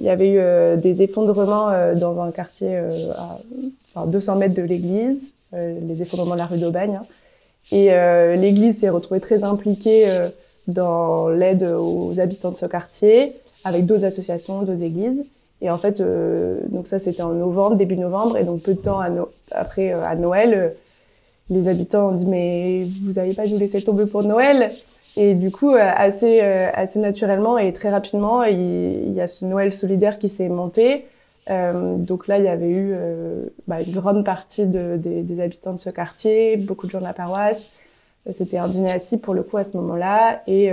il 0.00 0.04
y 0.04 0.08
avait 0.08 0.32
eu 0.32 0.80
des 0.80 1.02
effondrements 1.02 1.70
dans 1.94 2.20
un 2.20 2.30
quartier 2.30 2.76
à 2.76 3.38
enfin, 3.94 4.06
200 4.06 4.36
mètres 4.36 4.54
de 4.54 4.62
l'église, 4.62 5.28
les 5.52 6.00
effondrements 6.00 6.34
de 6.34 6.40
la 6.40 6.46
rue 6.46 6.58
d'Aubagne. 6.58 7.00
Hein. 7.02 7.06
Et 7.72 7.92
euh, 7.92 8.36
l'Église 8.36 8.80
s'est 8.80 8.88
retrouvée 8.88 9.20
très 9.20 9.44
impliquée 9.44 10.04
euh, 10.08 10.28
dans 10.68 11.28
l'aide 11.28 11.62
aux 11.62 12.18
habitants 12.20 12.50
de 12.50 12.56
ce 12.56 12.66
quartier, 12.66 13.36
avec 13.64 13.86
d'autres 13.86 14.04
associations, 14.04 14.62
d'autres 14.62 14.82
églises. 14.82 15.24
Et 15.62 15.70
en 15.70 15.78
fait, 15.78 16.00
euh, 16.00 16.60
donc 16.68 16.86
ça 16.86 16.98
c'était 16.98 17.22
en 17.22 17.32
novembre, 17.32 17.76
début 17.76 17.96
novembre, 17.96 18.36
et 18.36 18.44
donc 18.44 18.62
peu 18.62 18.74
de 18.74 18.80
temps 18.80 19.00
après 19.50 19.92
à 19.92 20.14
Noël, 20.14 20.74
les 21.48 21.68
habitants 21.68 22.08
ont 22.08 22.12
dit 22.12 22.26
mais 22.26 22.86
vous 23.04 23.12
n'allez 23.12 23.34
pas 23.34 23.46
nous 23.46 23.58
laisser 23.58 23.80
tomber 23.82 24.06
pour 24.06 24.22
Noël? 24.22 24.72
Et 25.16 25.34
du 25.34 25.50
coup, 25.52 25.74
assez 25.74 26.40
assez 26.40 26.98
naturellement 26.98 27.56
et 27.56 27.72
très 27.72 27.88
rapidement, 27.88 28.42
il 28.42 29.12
y 29.14 29.20
a 29.20 29.28
ce 29.28 29.44
Noël 29.44 29.72
solidaire 29.72 30.18
qui 30.18 30.28
s'est 30.28 30.48
monté. 30.48 31.06
Euh, 31.50 31.96
donc 31.96 32.26
là, 32.26 32.38
il 32.38 32.44
y 32.44 32.48
avait 32.48 32.68
eu 32.70 32.92
euh, 32.94 33.46
bah, 33.66 33.82
une 33.82 33.92
grande 33.92 34.24
partie 34.24 34.66
de, 34.66 34.96
des, 34.96 35.40
habitants 35.40 35.72
de 35.72 35.78
ce 35.78 35.90
quartier, 35.90 36.56
beaucoup 36.56 36.86
de 36.86 36.90
gens 36.90 37.00
de 37.00 37.04
la 37.04 37.12
paroisse. 37.12 37.70
Euh, 38.26 38.32
c'était 38.32 38.58
un 38.58 38.68
dîner 38.68 38.92
assis 38.92 39.18
pour 39.18 39.34
le 39.34 39.42
coup 39.42 39.58
à 39.58 39.64
ce 39.64 39.76
moment-là 39.76 40.42
et, 40.46 40.70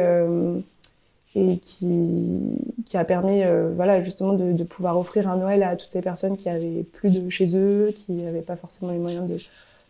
qui, 1.61 2.57
a 2.93 3.03
permis 3.05 3.41
voilà, 3.75 4.01
justement 4.01 4.33
de, 4.33 4.51
de, 4.51 4.63
pouvoir 4.63 4.97
offrir 4.99 5.29
un 5.29 5.37
Noël 5.37 5.63
à 5.63 5.75
toutes 5.75 5.91
ces 5.91 6.01
personnes 6.01 6.35
qui 6.37 6.49
avaient 6.49 6.83
plus 6.83 7.09
de 7.09 7.29
chez 7.29 7.57
eux, 7.57 7.91
qui 7.95 8.13
n'avaient 8.13 8.41
pas 8.41 8.57
forcément 8.57 8.91
les 8.91 8.97
moyens 8.97 9.29
de 9.29 9.37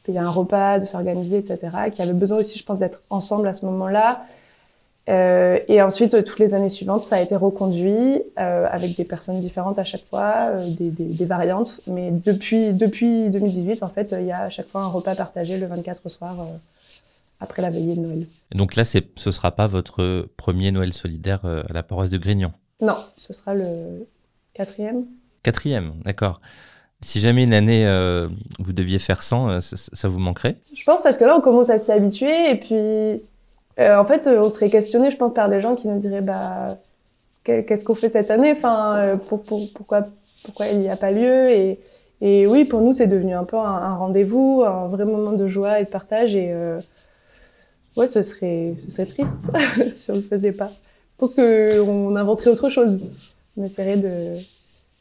payer 0.04 0.20
un 0.20 0.30
repas, 0.30 0.80
de 0.80 0.86
s'organiser, 0.86 1.38
etc., 1.38 1.60
qui 1.92 2.02
avaient 2.02 2.14
besoin 2.14 2.40
aussi, 2.40 2.58
je 2.58 2.66
pense, 2.66 2.78
d'être 2.78 3.02
ensemble 3.10 3.48
à 3.48 3.54
ce 3.54 3.66
moment-là. 3.66 4.24
Euh, 5.10 5.60
et 5.68 5.82
ensuite, 5.82 6.24
toutes 6.24 6.40
les 6.40 6.54
années 6.54 6.70
suivantes, 6.70 7.04
ça 7.04 7.16
a 7.16 7.22
été 7.22 7.36
reconduit 7.36 8.22
euh, 8.40 8.68
avec 8.70 8.96
des 8.96 9.04
personnes 9.04 9.40
différentes 9.40 9.80
à 9.80 9.84
chaque 9.84 10.06
fois, 10.06 10.52
euh, 10.52 10.70
des, 10.70 10.90
des, 10.92 11.06
des, 11.06 11.26
variantes. 11.26 11.82
Mais 11.88 12.12
depuis, 12.12 12.74
depuis 12.74 13.30
2018, 13.30 13.82
en 13.84 13.90
fait, 13.90 14.16
il 14.18 14.26
y 14.26 14.32
a 14.32 14.44
à 14.44 14.50
chaque 14.50 14.68
fois 14.68 14.82
un 14.82 14.88
repas 14.88 15.16
partagé 15.16 15.58
le 15.58 15.66
24 15.66 16.04
au 16.06 16.10
soir 16.10 16.42
euh, 16.42 16.46
après 17.40 17.64
la 17.64 17.72
veillée 17.72 17.96
de 17.96 18.02
Noël. 18.02 18.28
Et 18.54 18.58
donc 18.58 18.76
là, 18.76 18.86
ce 18.86 19.00
ne 19.00 19.32
sera 19.32 19.52
pas 19.52 19.66
votre 19.66 20.28
premier 20.38 20.72
Noël 20.72 20.94
solidaire 20.94 21.42
euh, 21.46 21.64
à 21.68 21.74
la 21.74 21.82
paroisse 21.82 22.12
de 22.12 22.20
Grignan? 22.20 22.54
Non, 22.80 22.98
ce 23.18 23.34
sera 23.34 23.56
le 23.56 24.08
quatrième. 24.54 25.06
Quatrième, 25.42 25.94
d'accord. 26.06 26.42
Si 27.04 27.20
jamais 27.20 27.44
une 27.44 27.54
année 27.54 27.84
vous 28.60 28.74
deviez 28.74 29.00
faire 29.00 29.24
100, 29.24 29.62
ça, 29.62 29.76
ça 29.76 30.08
vous 30.08 30.20
manquerait? 30.20 30.58
Je 30.76 30.84
pense 30.84 31.02
parce 31.02 31.18
que 31.18 31.24
là, 31.24 31.36
on 31.36 31.42
commence 31.42 31.72
à 31.72 31.80
s'y 31.80 31.92
habituer 31.92 32.52
et 32.52 32.56
puis 32.56 33.24
euh, 33.80 33.98
en 33.98 34.04
fait, 34.04 34.28
on 34.28 34.50
serait 34.50 34.70
questionné, 34.70 35.12
je 35.12 35.18
pense, 35.18 35.34
par 35.34 35.50
des 35.50 35.62
gens 35.62 35.76
qui 35.76 35.88
nous 35.88 36.00
diraient 36.00 36.22
bah, 36.22 36.78
qu'est-ce 37.44 37.86
qu'on 37.86 37.96
fait 37.96 38.10
cette 38.10 38.32
année? 38.32 38.52
Enfin, 38.52 38.98
euh, 38.98 39.16
pour, 39.16 39.44
pour, 39.44 39.72
pourquoi, 39.74 40.08
pourquoi 40.44 40.68
il 40.68 40.80
n'y 40.80 40.90
a 40.90 40.98
pas 40.98 41.12
lieu? 41.12 41.50
Et, 41.50 41.80
et 42.22 42.48
oui, 42.48 42.66
pour 42.66 42.82
nous, 42.82 42.94
c'est 42.94 43.08
devenu 43.08 43.34
un 43.34 43.44
peu 43.44 43.58
un, 43.58 43.96
rendez-vous, 43.96 44.64
un 44.66 44.88
vrai 44.88 45.06
moment 45.06 45.34
de 45.34 45.48
joie 45.48 45.80
et 45.80 45.86
de 45.86 45.90
partage. 45.90 46.36
Et 46.36 46.52
euh, 46.52 46.80
ouais, 47.98 48.08
ce 48.08 48.22
serait, 48.22 48.76
ce 48.84 48.92
serait 48.92 49.08
triste 49.08 49.52
si 49.92 50.12
on 50.12 50.16
ne 50.16 50.22
le 50.22 50.28
faisait 50.28 50.52
pas. 50.52 50.72
Je 51.14 51.18
pense 51.18 51.36
qu'on 51.36 52.16
inventerait 52.16 52.52
autre 52.52 52.70
chose. 52.70 53.06
On 53.58 53.64
essaierait 53.64 53.98
de, 53.98 54.38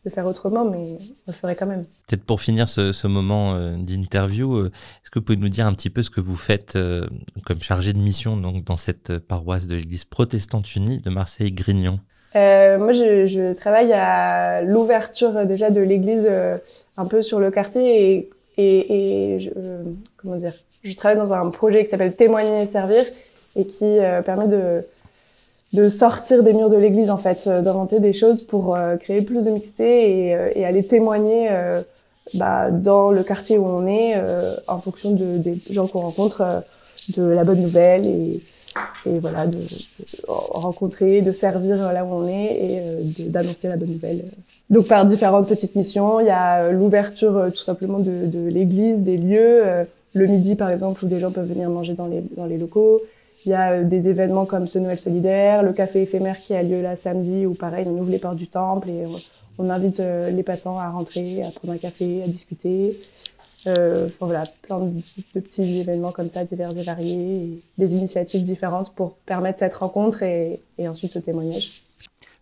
de 0.04 0.10
faire 0.10 0.26
autrement, 0.26 0.64
mais 0.64 0.98
on 1.26 1.30
le 1.30 1.32
ferait 1.32 1.56
quand 1.56 1.66
même. 1.66 1.84
Peut-être 2.06 2.24
pour 2.24 2.40
finir 2.40 2.68
ce, 2.68 2.92
ce 2.92 3.06
moment 3.06 3.54
euh, 3.54 3.76
d'interview, 3.76 4.54
euh, 4.54 4.70
est-ce 5.02 5.10
que 5.10 5.18
vous 5.18 5.24
pouvez 5.24 5.38
nous 5.38 5.50
dire 5.50 5.66
un 5.66 5.74
petit 5.74 5.90
peu 5.90 6.02
ce 6.02 6.10
que 6.10 6.20
vous 6.20 6.36
faites 6.36 6.76
euh, 6.76 7.06
comme 7.44 7.60
chargé 7.60 7.92
de 7.92 7.98
mission 7.98 8.36
donc, 8.36 8.64
dans 8.64 8.76
cette 8.76 9.18
paroisse 9.18 9.66
de 9.66 9.76
l'Église 9.76 10.06
protestante 10.06 10.74
unie 10.74 11.00
de 11.00 11.10
Marseille-Grignon 11.10 12.00
Moi, 12.34 12.92
je, 12.92 13.26
je, 13.26 13.52
travaille 13.52 13.92
à 13.92 14.62
l'ouverture 14.62 15.44
déjà 15.44 15.70
de 15.70 15.80
l'Église 15.80 16.30
un 16.96 17.06
peu 17.06 17.20
sur 17.20 17.38
le 17.38 17.50
quartier 17.50 18.14
et, 18.14 18.30
et, 18.56 19.34
et 19.34 19.40
je, 19.40 19.50
comment 20.16 20.36
dire, 20.36 20.54
je 20.82 20.94
travaille 20.94 21.18
dans 21.18 21.34
un 21.34 21.50
projet 21.50 21.84
qui 21.84 21.90
s'appelle 21.90 22.16
Témoigner 22.16 22.62
et 22.62 22.66
servir 22.66 23.04
et 23.54 23.66
qui 23.66 23.98
permet 24.24 24.48
de 24.48 24.84
de 25.72 25.88
sortir 25.88 26.42
des 26.42 26.52
murs 26.52 26.70
de 26.70 26.76
l'église 26.76 27.10
en 27.10 27.16
fait, 27.16 27.44
euh, 27.46 27.62
d'inventer 27.62 28.00
des 28.00 28.12
choses 28.12 28.42
pour 28.42 28.74
euh, 28.74 28.96
créer 28.96 29.22
plus 29.22 29.44
de 29.44 29.50
mixité 29.50 30.26
et, 30.26 30.34
euh, 30.34 30.50
et 30.54 30.64
aller 30.64 30.84
témoigner 30.84 31.48
bah, 32.34 32.70
dans 32.70 33.10
le 33.10 33.22
quartier 33.22 33.58
où 33.58 33.66
on 33.66 33.86
est 33.86 34.14
en 34.68 34.78
fonction 34.78 35.12
de, 35.12 35.38
des 35.38 35.60
gens 35.70 35.86
qu'on 35.86 36.00
rencontre 36.00 36.62
de 37.16 37.22
la 37.22 37.44
bonne 37.44 37.60
nouvelle 37.60 38.06
et, 38.06 38.40
et 39.06 39.18
voilà 39.18 39.46
de, 39.46 39.58
rencontrer, 40.28 41.22
de 41.22 41.32
servir 41.32 41.92
là 41.92 42.04
où 42.04 42.08
on 42.08 42.28
est 42.28 43.12
et 43.18 43.24
d'annoncer 43.24 43.68
la 43.68 43.76
bonne 43.76 43.90
nouvelle. 43.90 44.24
Donc 44.68 44.86
par 44.86 45.04
différentes 45.04 45.48
petites 45.48 45.74
missions, 45.74 46.20
il 46.20 46.26
y 46.26 46.30
a 46.30 46.70
l'ouverture 46.70 47.50
tout 47.52 47.62
simplement 47.62 47.98
de, 47.98 48.26
de 48.26 48.46
l'église, 48.46 49.00
des 49.00 49.16
lieux, 49.16 49.64
le 50.14 50.26
midi 50.26 50.54
par 50.54 50.70
exemple 50.70 51.04
où 51.04 51.08
des 51.08 51.18
gens 51.18 51.32
peuvent 51.32 51.48
venir 51.48 51.68
manger 51.68 51.94
dans 51.94 52.06
les 52.06 52.22
dans 52.36 52.46
les 52.46 52.58
locaux. 52.58 53.02
Il 53.44 53.50
y 53.50 53.54
a 53.54 53.72
euh, 53.72 53.84
des 53.84 54.08
événements 54.08 54.46
comme 54.46 54.66
ce 54.66 54.78
Noël 54.78 54.98
solidaire, 54.98 55.62
le 55.62 55.72
café 55.72 56.02
éphémère 56.02 56.38
qui 56.38 56.54
a 56.54 56.62
lieu 56.62 56.82
là 56.82 56.96
samedi, 56.96 57.46
où 57.46 57.54
pareil, 57.54 57.86
on 57.88 57.98
ouvre 57.98 58.10
les 58.10 58.18
portes 58.18 58.36
du 58.36 58.48
temple 58.48 58.90
et 58.90 59.06
on, 59.58 59.70
invite 59.70 60.00
euh, 60.00 60.30
les 60.30 60.42
passants 60.42 60.78
à 60.78 60.88
rentrer, 60.90 61.42
à 61.42 61.50
prendre 61.50 61.74
un 61.74 61.78
café, 61.78 62.22
à 62.22 62.26
discuter. 62.26 63.00
Euh, 63.66 64.06
enfin, 64.06 64.26
voilà, 64.26 64.44
plein 64.62 64.80
de, 64.80 65.00
de, 65.34 65.40
petits 65.40 65.80
événements 65.80 66.12
comme 66.12 66.28
ça, 66.28 66.44
divers 66.44 66.76
et 66.76 66.82
variés, 66.82 67.44
et 67.44 67.62
des 67.76 67.94
initiatives 67.94 68.42
différentes 68.42 68.94
pour 68.94 69.14
permettre 69.26 69.58
cette 69.58 69.74
rencontre 69.74 70.22
et, 70.22 70.60
et 70.78 70.88
ensuite 70.88 71.12
ce 71.12 71.18
témoignage. 71.18 71.82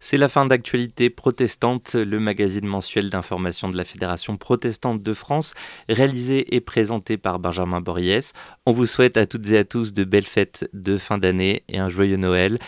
C'est 0.01 0.17
la 0.17 0.29
fin 0.29 0.47
d'Actualité 0.47 1.11
protestante, 1.11 1.95
le 1.95 2.21
magazine 2.21 2.67
mensuel 2.67 3.11
d'information 3.11 3.69
de 3.69 3.77
la 3.77 3.85
Fédération 3.85 4.37
protestante 4.37 5.03
de 5.03 5.13
France, 5.13 5.55
réalisé 5.89 6.55
et 6.55 6.61
présenté 6.61 7.17
par 7.17 7.41
Benjamin 7.41 7.81
Boriès. 7.81 8.33
On 8.65 8.73
vous 8.73 8.87
souhaite 8.87 9.17
à 9.17 9.27
toutes 9.27 9.51
et 9.51 9.59
à 9.59 9.65
tous 9.65 9.93
de 9.93 10.05
belles 10.05 10.23
fêtes 10.23 10.71
de 10.73 10.97
fin 10.97 11.19
d'année 11.19 11.65
et 11.69 11.81
un 11.81 11.89
joyeux 11.89 12.17
Noël. 12.17 12.59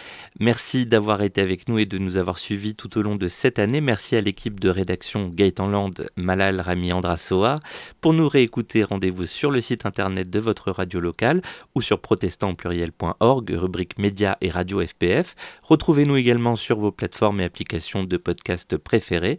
Merci 0.40 0.86
d'avoir 0.86 1.22
été 1.22 1.40
avec 1.40 1.68
nous 1.68 1.78
et 1.78 1.86
de 1.86 1.98
nous 1.98 2.16
avoir 2.16 2.36
suivis 2.36 2.74
tout 2.74 2.98
au 2.98 3.02
long 3.02 3.14
de 3.14 3.28
cette 3.28 3.60
année. 3.60 3.80
Merci 3.80 4.16
à 4.16 4.20
l'équipe 4.20 4.58
de 4.58 4.68
rédaction 4.68 5.28
Gaëtan 5.28 5.68
Land, 5.68 5.92
Malal 6.16 6.60
Rami 6.60 6.92
Andrasoa. 6.92 7.60
Pour 8.00 8.12
nous 8.12 8.28
réécouter, 8.28 8.82
rendez-vous 8.82 9.26
sur 9.26 9.52
le 9.52 9.60
site 9.60 9.86
internet 9.86 10.30
de 10.30 10.40
votre 10.40 10.72
radio 10.72 10.98
locale 10.98 11.42
ou 11.76 11.80
sur 11.80 12.00
protestantpluriel.org, 12.00 13.50
rubrique 13.54 13.98
médias 13.98 14.36
et 14.40 14.50
radio 14.50 14.84
FPF. 14.84 15.36
Retrouvez-nous 15.62 16.16
également 16.16 16.56
sur 16.56 16.80
vos 16.80 16.90
plateformes 16.90 17.19
et 17.40 17.44
applications 17.44 18.04
de 18.04 18.16
podcast 18.16 18.76
préférées. 18.76 19.38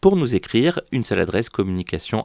Pour 0.00 0.16
nous 0.16 0.34
écrire, 0.34 0.80
une 0.92 1.04
seule 1.04 1.20
adresse 1.20 1.48
communication 1.48 2.24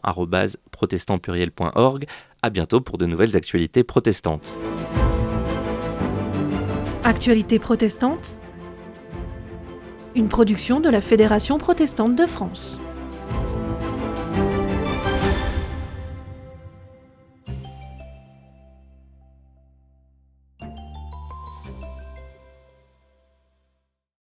protestantpluriel.org. 0.72 2.06
À 2.44 2.50
bientôt 2.50 2.82
pour 2.82 2.98
de 2.98 3.06
nouvelles 3.06 3.36
actualités 3.36 3.84
protestantes. 3.84 4.60
Actualité 7.04 7.58
protestante 7.58 8.38
Une 10.14 10.28
production 10.28 10.80
de 10.80 10.90
la 10.90 11.02
Fédération 11.02 11.58
protestante 11.58 12.16
de 12.16 12.26
France. 12.28 12.80